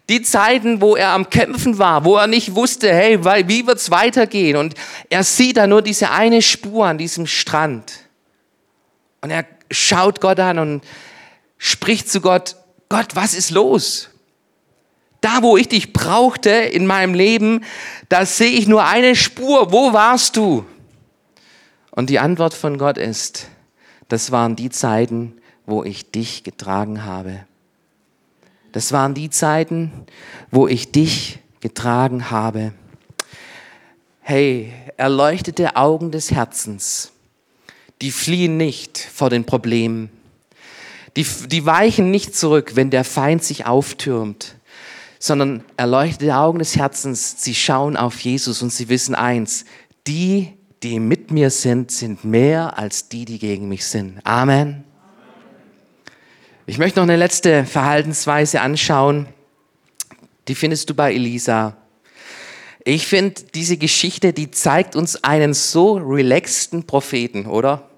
die 0.08 0.22
Zeiten, 0.22 0.82
wo 0.82 0.96
er 0.96 1.10
am 1.10 1.30
Kämpfen 1.30 1.80
war, 1.80 2.06
wo 2.06 2.16
er 2.16 2.28
nicht 2.28 2.56
wusste, 2.56 2.94
hey, 2.94 3.24
wie 3.48 3.68
wird's 3.68 3.92
weitergehen? 3.92 4.56
Und 4.56 4.76
er 5.10 5.24
sieht 5.24 5.58
da 5.58 5.68
nur 5.68 5.82
diese 5.82 6.12
eine 6.12 6.42
Spur 6.42 6.86
an 6.86 6.98
diesem 6.98 7.28
Strand. 7.28 7.92
Und 9.22 9.32
er 9.32 9.46
schaut 9.70 10.22
Gott 10.22 10.40
an 10.40 10.60
und 10.60 10.84
spricht 11.58 12.10
zu 12.10 12.22
Gott, 12.22 12.56
Gott, 12.88 13.16
was 13.16 13.34
ist 13.34 13.52
los? 13.52 14.10
Da, 15.22 15.44
wo 15.44 15.58
ich 15.58 15.68
dich 15.68 15.92
brauchte 15.92 16.50
in 16.50 16.86
meinem 16.86 17.14
Leben, 17.14 17.64
da 18.08 18.26
sehe 18.26 18.52
ich 18.52 18.68
nur 18.68 18.86
eine 18.86 19.16
Spur. 19.16 19.72
Wo 19.72 19.92
warst 19.92 20.38
du? 20.38 20.66
Und 21.92 22.10
die 22.10 22.20
Antwort 22.20 22.54
von 22.54 22.78
Gott 22.78 22.98
ist, 22.98 23.48
das 24.08 24.32
waren 24.32 24.56
die 24.56 24.70
Zeiten, 24.70 25.34
wo 25.66 25.84
ich 25.84 26.12
dich 26.12 26.44
getragen 26.44 27.04
habe. 27.04 27.46
Das 28.72 28.92
waren 28.92 29.14
die 29.14 29.30
Zeiten, 29.30 29.92
wo 30.52 30.68
ich 30.68 30.92
dich 30.92 31.40
getragen 31.60 32.32
habe. 32.32 32.74
Hey, 34.22 34.72
erleuchtete 34.96 35.76
Augen 35.76 36.12
des 36.12 36.32
Herzens, 36.32 37.12
die 38.02 38.12
fliehen 38.12 38.58
nicht 38.58 38.98
vor 38.98 39.30
den 39.30 39.44
Problemen. 39.44 40.10
Die, 41.18 41.26
die 41.48 41.66
weichen 41.66 42.12
nicht 42.12 42.36
zurück, 42.36 42.76
wenn 42.76 42.92
der 42.92 43.04
Feind 43.04 43.44
sich 43.44 43.66
auftürmt 43.66 44.56
sondern 45.20 45.64
erleuchtete 45.76 46.36
Augen 46.36 46.60
des 46.60 46.78
Herzens, 46.78 47.44
sie 47.44 47.54
schauen 47.54 47.98
auf 47.98 48.20
Jesus 48.22 48.62
und 48.62 48.72
sie 48.72 48.88
wissen 48.88 49.14
eins, 49.16 49.66
die, 50.08 50.54
die 50.82 51.00
mit 51.00 51.30
mir 51.30 51.50
sind, 51.50 51.92
sind 51.92 52.24
mehr 52.24 52.78
als 52.80 53.10
die, 53.10 53.26
die 53.26 53.38
gegen 53.38 53.68
mich 53.68 53.86
sind. 53.86 54.20
Amen. 54.24 54.86
Ich 56.66 56.78
möchte 56.78 57.00
noch 57.00 57.04
eine 57.04 57.18
letzte 57.18 57.66
Verhaltensweise 57.66 58.62
anschauen. 58.62 59.28
Die 60.48 60.56
findest 60.56 60.90
du 60.90 60.96
bei 60.96 61.14
Elisa. 61.14 61.76
Ich 62.86 63.08
finde, 63.08 63.42
diese 63.54 63.76
Geschichte, 63.76 64.32
die 64.32 64.52
zeigt 64.52 64.96
uns 64.96 65.24
einen 65.24 65.54
so 65.54 65.98
relaxten 65.98 66.86
Propheten, 66.86 67.46
oder? 67.46 67.90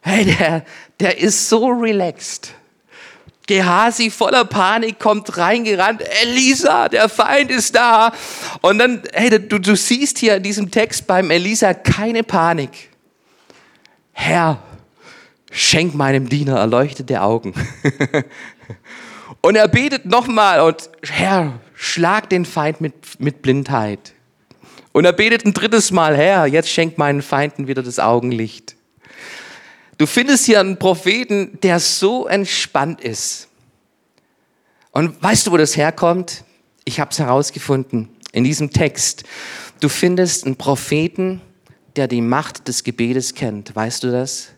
Hey, 0.00 0.24
der, 0.24 0.64
der 0.98 1.18
ist 1.18 1.48
so 1.48 1.68
relaxed. 1.68 2.54
Gehasi 3.48 4.10
voller 4.10 4.44
Panik 4.44 5.00
kommt 5.00 5.36
reingerannt, 5.36 6.02
Elisa, 6.22 6.88
der 6.88 7.08
Feind 7.08 7.50
ist 7.50 7.74
da. 7.74 8.12
Und 8.60 8.78
dann, 8.78 9.02
hey, 9.12 9.30
du, 9.30 9.58
du 9.58 9.74
siehst 9.74 10.18
hier 10.18 10.36
in 10.36 10.42
diesem 10.44 10.70
Text 10.70 11.06
beim 11.06 11.30
Elisa 11.30 11.74
keine 11.74 12.22
Panik. 12.22 12.90
Herr, 14.12 14.62
schenk 15.50 15.94
meinem 15.94 16.28
Diener 16.28 16.58
erleuchtete 16.58 17.22
Augen. 17.22 17.54
und 19.40 19.56
er 19.56 19.66
betet 19.66 20.04
nochmal 20.04 20.60
und 20.60 20.90
Herr, 21.02 21.58
schlag 21.74 22.28
den 22.28 22.44
Feind 22.44 22.80
mit, 22.80 23.18
mit 23.18 23.42
Blindheit. 23.42 24.12
Und 24.92 25.06
er 25.06 25.12
betet 25.12 25.46
ein 25.46 25.54
drittes 25.54 25.90
Mal, 25.90 26.16
Herr, 26.16 26.46
jetzt 26.46 26.68
schenk 26.68 26.98
meinen 26.98 27.22
Feinden 27.22 27.66
wieder 27.66 27.82
das 27.82 27.98
Augenlicht. 27.98 28.76
Du 29.98 30.06
findest 30.06 30.46
hier 30.46 30.60
einen 30.60 30.78
Propheten, 30.78 31.58
der 31.62 31.80
so 31.80 32.28
entspannt 32.28 33.00
ist. 33.00 33.48
Und 34.92 35.20
weißt 35.22 35.46
du, 35.46 35.50
wo 35.50 35.56
das 35.56 35.76
herkommt? 35.76 36.44
Ich 36.84 37.00
habe 37.00 37.10
es 37.10 37.18
herausgefunden 37.18 38.08
in 38.32 38.44
diesem 38.44 38.70
Text. 38.70 39.24
Du 39.80 39.88
findest 39.88 40.46
einen 40.46 40.56
Propheten, 40.56 41.40
der 41.96 42.06
die 42.06 42.20
Macht 42.20 42.68
des 42.68 42.84
Gebetes 42.84 43.34
kennt. 43.34 43.74
Weißt 43.74 44.04
du 44.04 44.12
das? 44.12 44.48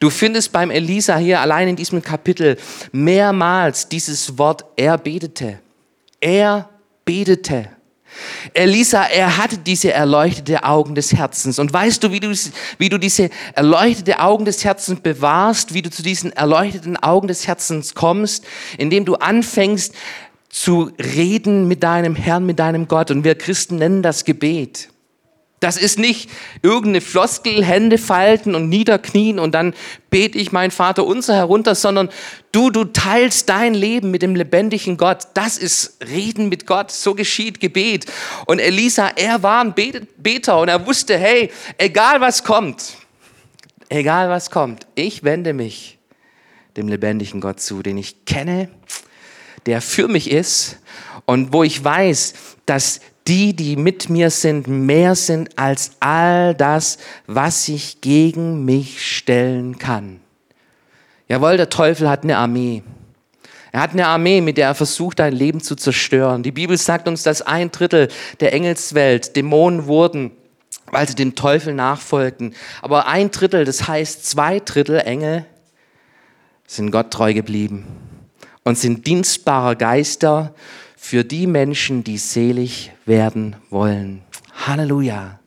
Du 0.00 0.10
findest 0.10 0.52
beim 0.52 0.70
Elisa 0.70 1.16
hier 1.16 1.40
allein 1.40 1.68
in 1.68 1.76
diesem 1.76 2.02
Kapitel 2.02 2.56
mehrmals 2.92 3.88
dieses 3.88 4.38
Wort, 4.38 4.64
er 4.76 4.98
betete. 4.98 5.60
Er 6.20 6.68
betete. 7.04 7.70
Elisa, 8.54 9.04
er 9.04 9.36
hatte 9.36 9.58
diese 9.58 9.92
erleuchtete 9.92 10.64
Augen 10.64 10.94
des 10.94 11.12
Herzens. 11.12 11.58
Und 11.58 11.72
weißt 11.72 12.02
du, 12.02 12.12
wie 12.12 12.20
du, 12.20 12.32
wie 12.78 12.88
du 12.88 12.98
diese 12.98 13.30
erleuchtete 13.54 14.20
Augen 14.20 14.44
des 14.44 14.64
Herzens 14.64 15.00
bewahrst, 15.00 15.74
wie 15.74 15.82
du 15.82 15.90
zu 15.90 16.02
diesen 16.02 16.32
erleuchteten 16.32 16.96
Augen 16.96 17.28
des 17.28 17.46
Herzens 17.46 17.94
kommst, 17.94 18.44
indem 18.76 19.04
du 19.04 19.14
anfängst 19.16 19.94
zu 20.48 20.90
reden 20.98 21.68
mit 21.68 21.82
deinem 21.82 22.16
Herrn, 22.16 22.46
mit 22.46 22.58
deinem 22.58 22.88
Gott. 22.88 23.10
Und 23.10 23.24
wir 23.24 23.34
Christen 23.34 23.76
nennen 23.76 24.02
das 24.02 24.24
Gebet. 24.24 24.88
Das 25.60 25.76
ist 25.76 25.98
nicht 25.98 26.30
irgendeine 26.62 27.00
Floskel, 27.00 27.64
Hände 27.64 27.98
falten 27.98 28.54
und 28.54 28.68
niederknien 28.68 29.38
und 29.40 29.52
dann 29.52 29.74
bete 30.08 30.38
ich 30.38 30.52
mein 30.52 30.70
Vater 30.70 31.04
unser 31.04 31.34
herunter, 31.34 31.74
sondern 31.74 32.10
du, 32.52 32.70
du 32.70 32.84
teilst 32.84 33.48
dein 33.48 33.74
Leben 33.74 34.10
mit 34.10 34.22
dem 34.22 34.36
lebendigen 34.36 34.96
Gott. 34.96 35.28
Das 35.34 35.58
ist 35.58 35.98
Reden 36.08 36.48
mit 36.48 36.66
Gott. 36.66 36.92
So 36.92 37.14
geschieht 37.14 37.60
Gebet. 37.60 38.06
Und 38.46 38.60
Elisa, 38.60 39.08
er 39.16 39.42
war 39.42 39.62
ein 39.62 39.74
Beter 39.74 40.60
und 40.60 40.68
er 40.68 40.86
wusste, 40.86 41.18
hey, 41.18 41.50
egal 41.76 42.20
was 42.20 42.44
kommt, 42.44 42.94
egal 43.88 44.30
was 44.30 44.50
kommt, 44.50 44.86
ich 44.94 45.24
wende 45.24 45.52
mich 45.54 45.98
dem 46.76 46.86
lebendigen 46.86 47.40
Gott 47.40 47.60
zu, 47.60 47.82
den 47.82 47.98
ich 47.98 48.24
kenne, 48.24 48.68
der 49.66 49.80
für 49.80 50.06
mich 50.06 50.30
ist 50.30 50.78
und 51.26 51.52
wo 51.52 51.64
ich 51.64 51.82
weiß, 51.82 52.34
dass 52.64 53.00
die, 53.28 53.54
die 53.54 53.76
mit 53.76 54.08
mir 54.08 54.30
sind, 54.30 54.66
mehr 54.66 55.14
sind 55.14 55.58
als 55.58 55.92
all 56.00 56.54
das, 56.54 56.98
was 57.26 57.66
sich 57.66 58.00
gegen 58.00 58.64
mich 58.64 59.06
stellen 59.06 59.78
kann. 59.78 60.20
Jawohl, 61.28 61.58
der 61.58 61.68
Teufel 61.68 62.08
hat 62.08 62.24
eine 62.24 62.38
Armee. 62.38 62.82
Er 63.70 63.82
hat 63.82 63.92
eine 63.92 64.06
Armee, 64.06 64.40
mit 64.40 64.56
der 64.56 64.68
er 64.68 64.74
versucht, 64.74 65.18
dein 65.18 65.34
Leben 65.34 65.60
zu 65.60 65.76
zerstören. 65.76 66.42
Die 66.42 66.52
Bibel 66.52 66.78
sagt 66.78 67.06
uns, 67.06 67.22
dass 67.22 67.42
ein 67.42 67.70
Drittel 67.70 68.08
der 68.40 68.54
Engelswelt 68.54 69.36
Dämonen 69.36 69.86
wurden, 69.86 70.30
weil 70.90 71.06
sie 71.06 71.14
dem 71.14 71.34
Teufel 71.34 71.74
nachfolgten. 71.74 72.54
Aber 72.80 73.06
ein 73.08 73.30
Drittel, 73.30 73.66
das 73.66 73.86
heißt 73.86 74.24
zwei 74.24 74.60
Drittel 74.60 75.00
Engel, 75.00 75.44
sind 76.66 76.90
Gott 76.90 77.10
treu 77.10 77.34
geblieben 77.34 77.84
und 78.64 78.78
sind 78.78 79.06
dienstbare 79.06 79.76
Geister 79.76 80.54
für 80.98 81.24
die 81.24 81.46
Menschen, 81.46 82.04
die 82.04 82.18
selig 82.18 82.92
werden 83.06 83.56
wollen. 83.70 84.22
Halleluja 84.66 85.37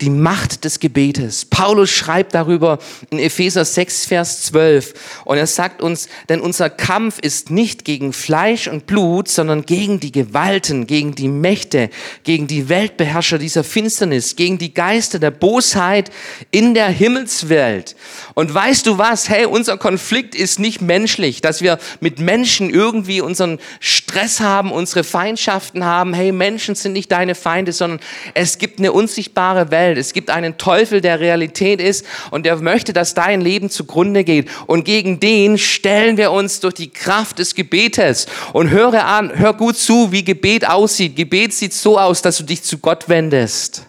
die 0.00 0.10
Macht 0.10 0.64
des 0.64 0.80
Gebetes. 0.80 1.44
Paulus 1.44 1.90
schreibt 1.90 2.34
darüber 2.34 2.78
in 3.10 3.18
Epheser 3.18 3.64
6, 3.64 4.06
Vers 4.06 4.42
12. 4.42 5.22
Und 5.24 5.36
er 5.36 5.46
sagt 5.46 5.82
uns, 5.82 6.08
denn 6.28 6.40
unser 6.40 6.68
Kampf 6.68 7.18
ist 7.20 7.50
nicht 7.50 7.84
gegen 7.84 8.12
Fleisch 8.12 8.66
und 8.66 8.86
Blut, 8.86 9.28
sondern 9.28 9.64
gegen 9.64 10.00
die 10.00 10.10
Gewalten, 10.10 10.86
gegen 10.86 11.14
die 11.14 11.28
Mächte, 11.28 11.90
gegen 12.24 12.46
die 12.46 12.68
Weltbeherrscher 12.68 13.38
dieser 13.38 13.62
Finsternis, 13.62 14.36
gegen 14.36 14.58
die 14.58 14.74
Geister 14.74 15.18
der 15.18 15.30
Bosheit 15.30 16.10
in 16.50 16.74
der 16.74 16.88
Himmelswelt. 16.88 17.94
Und 18.34 18.52
weißt 18.52 18.86
du 18.86 18.98
was? 18.98 19.28
Hey, 19.28 19.46
unser 19.46 19.78
Konflikt 19.78 20.34
ist 20.34 20.58
nicht 20.58 20.80
menschlich, 20.80 21.40
dass 21.40 21.62
wir 21.62 21.78
mit 22.00 22.18
Menschen 22.18 22.68
irgendwie 22.68 23.20
unseren 23.20 23.58
Stress 23.78 24.40
haben, 24.40 24.72
unsere 24.72 25.04
Feindschaften 25.04 25.84
haben. 25.84 26.14
Hey, 26.14 26.32
Menschen 26.32 26.74
sind 26.74 26.94
nicht 26.94 27.12
deine 27.12 27.36
Feinde, 27.36 27.72
sondern 27.72 28.00
es 28.34 28.58
gibt 28.58 28.80
eine 28.80 28.92
unsichtbare 28.92 29.70
Welt 29.70 29.83
Welt. 29.84 29.98
Es 29.98 30.12
gibt 30.12 30.30
einen 30.30 30.56
Teufel, 30.58 31.00
der 31.00 31.20
Realität 31.20 31.80
ist 31.80 32.06
und 32.30 32.46
der 32.46 32.56
möchte, 32.56 32.92
dass 32.92 33.14
dein 33.14 33.40
Leben 33.40 33.70
zugrunde 33.70 34.24
geht. 34.24 34.48
Und 34.66 34.84
gegen 34.84 35.20
den 35.20 35.58
stellen 35.58 36.16
wir 36.16 36.30
uns 36.32 36.60
durch 36.60 36.74
die 36.74 36.90
Kraft 36.90 37.38
des 37.38 37.54
Gebetes. 37.54 38.26
Und 38.52 38.70
höre 38.70 39.04
an, 39.04 39.32
hör 39.34 39.52
gut 39.52 39.76
zu, 39.76 40.12
wie 40.12 40.24
Gebet 40.24 40.66
aussieht. 40.68 41.16
Gebet 41.16 41.52
sieht 41.52 41.74
so 41.74 41.98
aus, 41.98 42.22
dass 42.22 42.38
du 42.38 42.44
dich 42.44 42.62
zu 42.62 42.78
Gott 42.78 43.08
wendest 43.08 43.86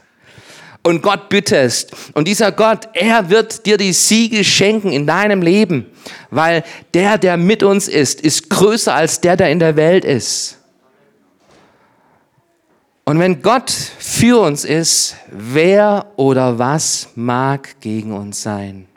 und 0.84 1.01
Gott 1.01 1.29
bittest. 1.29 1.91
Und 2.13 2.27
dieser 2.27 2.51
Gott, 2.51 2.89
er 2.93 3.29
wird 3.29 3.65
dir 3.65 3.77
die 3.77 3.93
Siege 3.93 4.43
schenken 4.43 4.91
in 4.91 5.08
deinem 5.08 5.41
Leben, 5.41 5.88
weil 6.29 6.63
der, 6.93 7.17
der 7.17 7.38
mit 7.38 7.63
uns 7.63 7.88
ist, 7.88 8.21
ist 8.21 8.49
größer 8.49 8.93
als 8.93 9.21
der, 9.21 9.36
der 9.36 9.49
in 9.49 9.60
der 9.60 9.75
Welt 9.75 10.05
ist. 10.05 10.60
Und 13.08 13.20
wenn 13.20 13.44
Gott 13.44 13.70
für 13.70 14.41
uns 14.41 14.65
ist, 14.65 15.15
wer 15.30 16.08
oder 16.15 16.58
was 16.58 17.10
mag 17.13 17.80
gegen 17.80 18.12
uns 18.12 18.41
sein? 18.41 18.88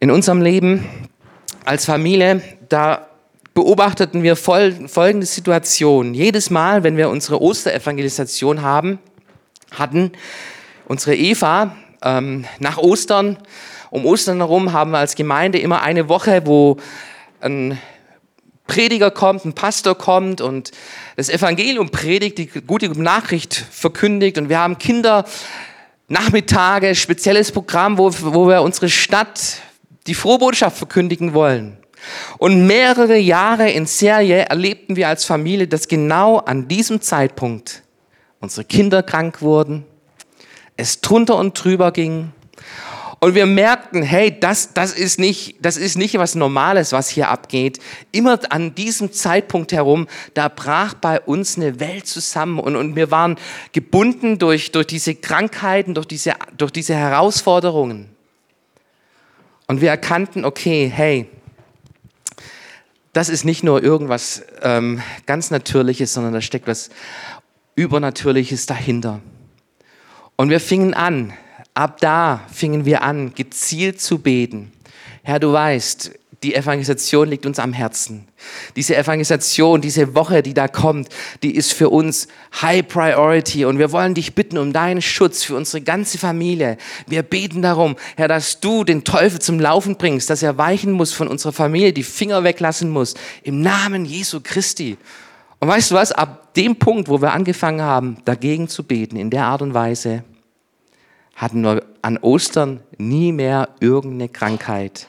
In 0.00 0.10
unserem 0.10 0.42
Leben 0.42 0.86
als 1.64 1.86
Familie, 1.86 2.42
da 2.68 3.08
beobachteten 3.54 4.22
wir 4.22 4.36
folgende 4.36 5.24
Situation. 5.26 6.12
Jedes 6.12 6.50
Mal, 6.50 6.84
wenn 6.84 6.98
wir 6.98 7.08
unsere 7.08 7.40
Osterevangelisation 7.40 8.60
haben, 8.60 8.98
hatten 9.72 10.12
unsere 10.88 11.16
Eva 11.16 11.74
ähm, 12.02 12.44
nach 12.58 12.76
Ostern, 12.76 13.38
um 13.90 14.04
Ostern 14.04 14.36
herum 14.36 14.74
haben 14.74 14.90
wir 14.90 14.98
als 14.98 15.14
Gemeinde 15.14 15.58
immer 15.58 15.80
eine 15.80 16.10
Woche, 16.10 16.42
wo 16.44 16.76
ein 17.40 17.78
Prediger 18.68 19.10
kommt, 19.10 19.44
ein 19.44 19.54
Pastor 19.54 19.96
kommt 19.96 20.40
und 20.40 20.70
das 21.16 21.28
Evangelium 21.28 21.90
predigt, 21.90 22.38
die 22.38 22.46
gute 22.46 22.88
Nachricht 22.90 23.54
verkündigt 23.54 24.38
und 24.38 24.48
wir 24.48 24.60
haben 24.60 24.78
Kinder 24.78 25.24
Nachmittage, 26.06 26.94
spezielles 26.94 27.50
Programm, 27.50 27.98
wo, 27.98 28.10
wo 28.20 28.48
wir 28.48 28.62
unsere 28.62 28.88
Stadt 28.88 29.60
die 30.06 30.14
Frohbotschaft 30.14 30.78
verkündigen 30.78 31.34
wollen. 31.34 31.76
Und 32.38 32.66
mehrere 32.66 33.18
Jahre 33.18 33.70
in 33.70 33.84
Serie 33.84 34.44
erlebten 34.44 34.96
wir 34.96 35.08
als 35.08 35.24
Familie, 35.24 35.66
dass 35.66 35.88
genau 35.88 36.38
an 36.38 36.68
diesem 36.68 37.02
Zeitpunkt 37.02 37.82
unsere 38.40 38.64
Kinder 38.64 39.02
krank 39.02 39.42
wurden, 39.42 39.84
es 40.76 41.00
drunter 41.00 41.36
und 41.36 41.62
drüber 41.62 41.90
ging 41.90 42.32
und 43.20 43.34
wir 43.34 43.46
merkten, 43.46 44.02
hey, 44.02 44.38
das, 44.38 44.74
das, 44.74 44.92
ist 44.92 45.18
nicht, 45.18 45.56
das 45.60 45.76
ist 45.76 45.96
nicht 45.96 46.16
was 46.18 46.36
Normales, 46.36 46.92
was 46.92 47.08
hier 47.08 47.28
abgeht. 47.28 47.80
Immer 48.12 48.38
an 48.50 48.76
diesem 48.76 49.12
Zeitpunkt 49.12 49.72
herum, 49.72 50.06
da 50.34 50.48
brach 50.48 50.94
bei 50.94 51.20
uns 51.20 51.56
eine 51.56 51.80
Welt 51.80 52.06
zusammen 52.06 52.60
und, 52.60 52.76
und 52.76 52.94
wir 52.94 53.10
waren 53.10 53.36
gebunden 53.72 54.38
durch, 54.38 54.70
durch 54.70 54.86
diese 54.86 55.16
Krankheiten, 55.16 55.94
durch 55.94 56.06
diese, 56.06 56.34
durch 56.56 56.70
diese 56.70 56.94
Herausforderungen. 56.94 58.08
Und 59.66 59.80
wir 59.80 59.90
erkannten, 59.90 60.44
okay, 60.44 60.90
hey, 60.94 61.28
das 63.12 63.28
ist 63.28 63.44
nicht 63.44 63.64
nur 63.64 63.82
irgendwas 63.82 64.44
ähm, 64.62 65.02
ganz 65.26 65.50
Natürliches, 65.50 66.14
sondern 66.14 66.34
da 66.34 66.40
steckt 66.40 66.68
was 66.68 66.90
Übernatürliches 67.74 68.66
dahinter. 68.66 69.20
Und 70.36 70.50
wir 70.50 70.60
fingen 70.60 70.94
an, 70.94 71.32
ab 71.78 72.00
da 72.00 72.40
fingen 72.52 72.84
wir 72.84 73.02
an, 73.02 73.32
gezielt 73.34 74.00
zu 74.00 74.18
beten. 74.18 74.72
Herr, 75.22 75.38
du 75.38 75.52
weißt, 75.52 76.10
die 76.42 76.54
Evangelisation 76.54 77.28
liegt 77.28 77.46
uns 77.46 77.58
am 77.58 77.72
Herzen. 77.72 78.26
Diese 78.74 78.96
Evangelisation, 78.96 79.80
diese 79.80 80.14
Woche, 80.14 80.42
die 80.42 80.54
da 80.54 80.66
kommt, 80.66 81.08
die 81.42 81.54
ist 81.54 81.72
für 81.72 81.90
uns 81.90 82.28
High 82.60 82.86
Priority 82.86 83.64
und 83.64 83.78
wir 83.78 83.92
wollen 83.92 84.14
dich 84.14 84.34
bitten 84.34 84.58
um 84.58 84.72
deinen 84.72 85.02
Schutz 85.02 85.44
für 85.44 85.56
unsere 85.56 85.80
ganze 85.80 86.18
Familie. 86.18 86.78
Wir 87.06 87.22
beten 87.22 87.62
darum, 87.62 87.96
Herr, 88.16 88.28
dass 88.28 88.60
du 88.60 88.84
den 88.84 89.04
Teufel 89.04 89.40
zum 89.40 89.60
Laufen 89.60 89.96
bringst, 89.96 90.30
dass 90.30 90.42
er 90.42 90.58
weichen 90.58 90.92
muss 90.92 91.12
von 91.12 91.28
unserer 91.28 91.52
Familie, 91.52 91.92
die 91.92 92.02
Finger 92.02 92.42
weglassen 92.42 92.90
muss, 92.90 93.14
im 93.44 93.60
Namen 93.60 94.04
Jesu 94.04 94.40
Christi. 94.42 94.96
Und 95.60 95.68
weißt 95.68 95.92
du 95.92 95.94
was, 95.96 96.12
ab 96.12 96.54
dem 96.54 96.76
Punkt, 96.76 97.08
wo 97.08 97.20
wir 97.20 97.32
angefangen 97.32 97.82
haben, 97.82 98.18
dagegen 98.24 98.68
zu 98.68 98.84
beten, 98.84 99.16
in 99.16 99.30
der 99.30 99.44
Art 99.44 99.62
und 99.62 99.74
Weise, 99.74 100.24
hatten 101.38 101.62
wir 101.62 101.84
an 102.02 102.18
Ostern 102.18 102.80
nie 102.98 103.32
mehr 103.32 103.70
irgendeine 103.80 104.28
Krankheit 104.28 105.08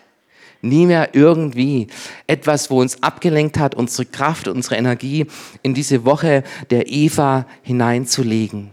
Nie 0.61 0.86
mehr 0.86 1.15
irgendwie 1.15 1.88
etwas, 2.27 2.69
wo 2.69 2.82
uns 2.82 3.01
abgelenkt 3.01 3.57
hat, 3.57 3.75
unsere 3.75 4.05
Kraft, 4.05 4.47
unsere 4.49 4.75
Energie 4.75 5.25
in 5.63 5.73
diese 5.73 6.03
Woche 6.03 6.43
der 6.69 6.89
Eva 6.89 7.45
hineinzulegen. 7.61 8.71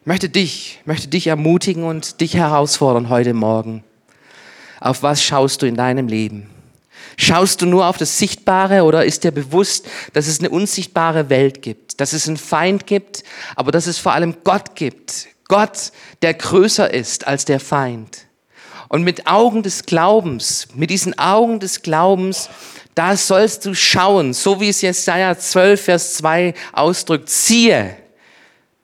Ich 0.00 0.06
möchte 0.06 0.28
dich, 0.28 0.80
möchte 0.84 1.08
dich 1.08 1.28
ermutigen 1.28 1.84
und 1.84 2.20
dich 2.20 2.34
herausfordern 2.34 3.08
heute 3.08 3.32
Morgen. 3.32 3.84
Auf 4.80 5.02
was 5.02 5.22
schaust 5.22 5.62
du 5.62 5.66
in 5.66 5.76
deinem 5.76 6.08
Leben? 6.08 6.50
Schaust 7.16 7.62
du 7.62 7.66
nur 7.66 7.86
auf 7.86 7.96
das 7.96 8.18
Sichtbare 8.18 8.82
oder 8.82 9.06
ist 9.06 9.24
dir 9.24 9.32
bewusst, 9.32 9.88
dass 10.12 10.26
es 10.28 10.40
eine 10.40 10.50
unsichtbare 10.50 11.30
Welt 11.30 11.62
gibt, 11.62 12.00
dass 12.00 12.12
es 12.12 12.28
einen 12.28 12.36
Feind 12.36 12.86
gibt, 12.86 13.24
aber 13.56 13.72
dass 13.72 13.86
es 13.86 13.98
vor 13.98 14.12
allem 14.12 14.36
Gott 14.44 14.76
gibt? 14.76 15.28
Gott, 15.48 15.92
der 16.22 16.34
größer 16.34 16.92
ist 16.92 17.26
als 17.26 17.44
der 17.44 17.58
Feind. 17.58 18.26
Und 18.88 19.02
mit 19.02 19.26
Augen 19.26 19.62
des 19.62 19.84
Glaubens, 19.84 20.68
mit 20.74 20.90
diesen 20.90 21.18
Augen 21.18 21.60
des 21.60 21.82
Glaubens, 21.82 22.48
da 22.94 23.16
sollst 23.16 23.64
du 23.66 23.74
schauen, 23.74 24.32
so 24.32 24.60
wie 24.60 24.68
es 24.70 24.80
Jesaja 24.80 25.36
12, 25.36 25.84
Vers 25.84 26.14
2 26.14 26.54
ausdrückt, 26.72 27.28
siehe, 27.28 27.96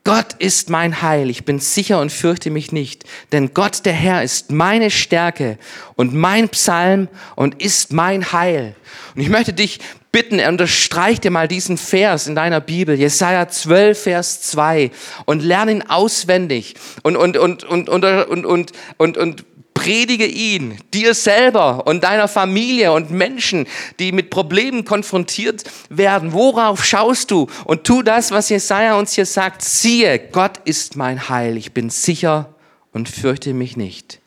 Gott 0.05 0.35
ist 0.39 0.69
mein 0.69 1.01
Heil, 1.01 1.31
ich 1.31 1.47
bin 1.47 1.59
sicher 1.59 1.99
und 1.99 2.13
fürchte 2.13 2.51
mich 2.51 2.73
nicht, 2.73 3.05
denn 3.33 3.55
Gott 3.55 3.87
der 3.87 3.95
Herr 3.95 4.23
ist 4.23 4.53
meine 4.53 4.91
Stärke 4.91 5.59
und 5.97 6.13
mein 6.13 6.51
Psalm 6.51 7.09
und 7.37 7.63
ist 7.63 7.95
mein 7.95 8.31
Heil. 8.31 8.77
Und 9.15 9.23
ich 9.23 9.31
möchte 9.31 9.55
dich 9.55 9.81
bitten, 10.13 10.41
unterstreich 10.41 11.21
dir 11.21 11.31
mal 11.31 11.49
diesen 11.49 11.79
Vers 11.79 12.27
in 12.27 12.35
deiner 12.35 12.61
Bibel, 12.61 12.95
Jesaja 12.97 13.49
12, 13.49 14.03
Vers 14.03 14.43
2 14.43 14.91
und 15.25 15.43
lerne 15.43 15.73
ihn 15.73 15.83
auswendig 15.83 16.75
und, 17.03 17.17
und, 17.17 17.39
und, 17.39 17.65
und, 17.65 17.89
und, 17.89 18.05
und, 18.05 18.45
und, 18.45 18.73
und, 18.99 19.17
und 19.17 19.45
Predige 19.85 20.24
ihn 20.24 20.78
dir 20.95 21.12
selber 21.12 21.87
und 21.87 22.05
deiner 22.05 22.26
Familie 22.26 22.91
und 22.93 23.11
Menschen, 23.11 23.66
die 23.99 24.12
mit 24.12 24.30
Problemen 24.30 24.87
konfrontiert 24.87 25.64
werden. 25.91 26.32
Worauf 26.32 26.82
schaust 26.82 27.30
du? 27.30 27.49
Und 27.66 27.85
tu 27.85 28.03
das, 28.03 28.30
was 28.30 28.49
Jesaja 28.49 28.99
uns 28.99 29.12
hier 29.12 29.26
sagt. 29.26 29.61
Siehe, 29.61 30.18
Gott 30.18 30.59
ist 30.64 30.97
mein 30.97 31.28
Heil. 31.28 31.59
Ich 31.59 31.72
bin 31.72 31.91
sicher 31.91 32.55
und 32.95 33.11
fürchte 33.11 33.53
mich 33.53 33.76
nicht. 33.76 34.22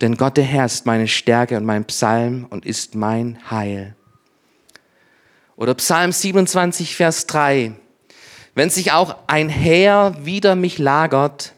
Denn 0.00 0.16
Gott 0.16 0.38
der 0.38 0.44
Herr 0.44 0.64
ist 0.64 0.86
meine 0.86 1.06
Stärke 1.06 1.58
und 1.58 1.66
mein 1.66 1.84
Psalm 1.84 2.46
und 2.48 2.64
ist 2.64 2.94
mein 2.94 3.38
Heil. 3.50 3.94
Oder 5.56 5.74
Psalm 5.74 6.12
27, 6.12 6.96
Vers 6.96 7.26
3. 7.26 7.72
Wenn 8.54 8.70
sich 8.70 8.92
auch 8.92 9.16
ein 9.26 9.50
Heer 9.50 10.16
wider 10.22 10.56
mich 10.56 10.78
lagert, 10.78 11.52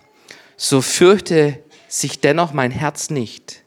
so 0.56 0.80
fürchte 0.80 1.62
sich 1.88 2.20
dennoch 2.20 2.52
mein 2.52 2.70
Herz 2.70 3.10
nicht. 3.10 3.62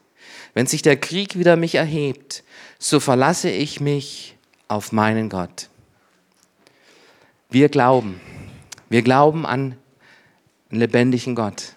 Wenn 0.54 0.66
sich 0.66 0.82
der 0.82 0.96
Krieg 0.96 1.38
wieder 1.38 1.56
mich 1.56 1.76
erhebt, 1.76 2.44
so 2.78 3.00
verlasse 3.00 3.50
ich 3.50 3.80
mich 3.80 4.36
auf 4.68 4.92
meinen 4.92 5.28
Gott. 5.28 5.68
Wir 7.50 7.68
glauben, 7.68 8.20
wir 8.88 9.02
glauben 9.02 9.46
an 9.46 9.76
einen 10.70 10.80
lebendigen 10.80 11.34
Gott, 11.34 11.74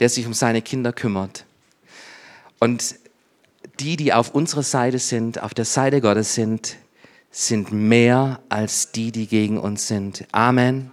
der 0.00 0.08
sich 0.08 0.26
um 0.26 0.34
seine 0.34 0.62
Kinder 0.62 0.92
kümmert. 0.92 1.44
Und 2.58 2.96
die, 3.80 3.96
die 3.96 4.12
auf 4.12 4.34
unserer 4.34 4.62
Seite 4.62 4.98
sind, 4.98 5.42
auf 5.42 5.54
der 5.54 5.64
Seite 5.64 6.00
Gottes 6.00 6.34
sind, 6.34 6.76
sind 7.30 7.72
mehr 7.72 8.40
als 8.48 8.92
die, 8.92 9.12
die 9.12 9.26
gegen 9.26 9.58
uns 9.58 9.88
sind. 9.88 10.26
Amen. 10.32 10.92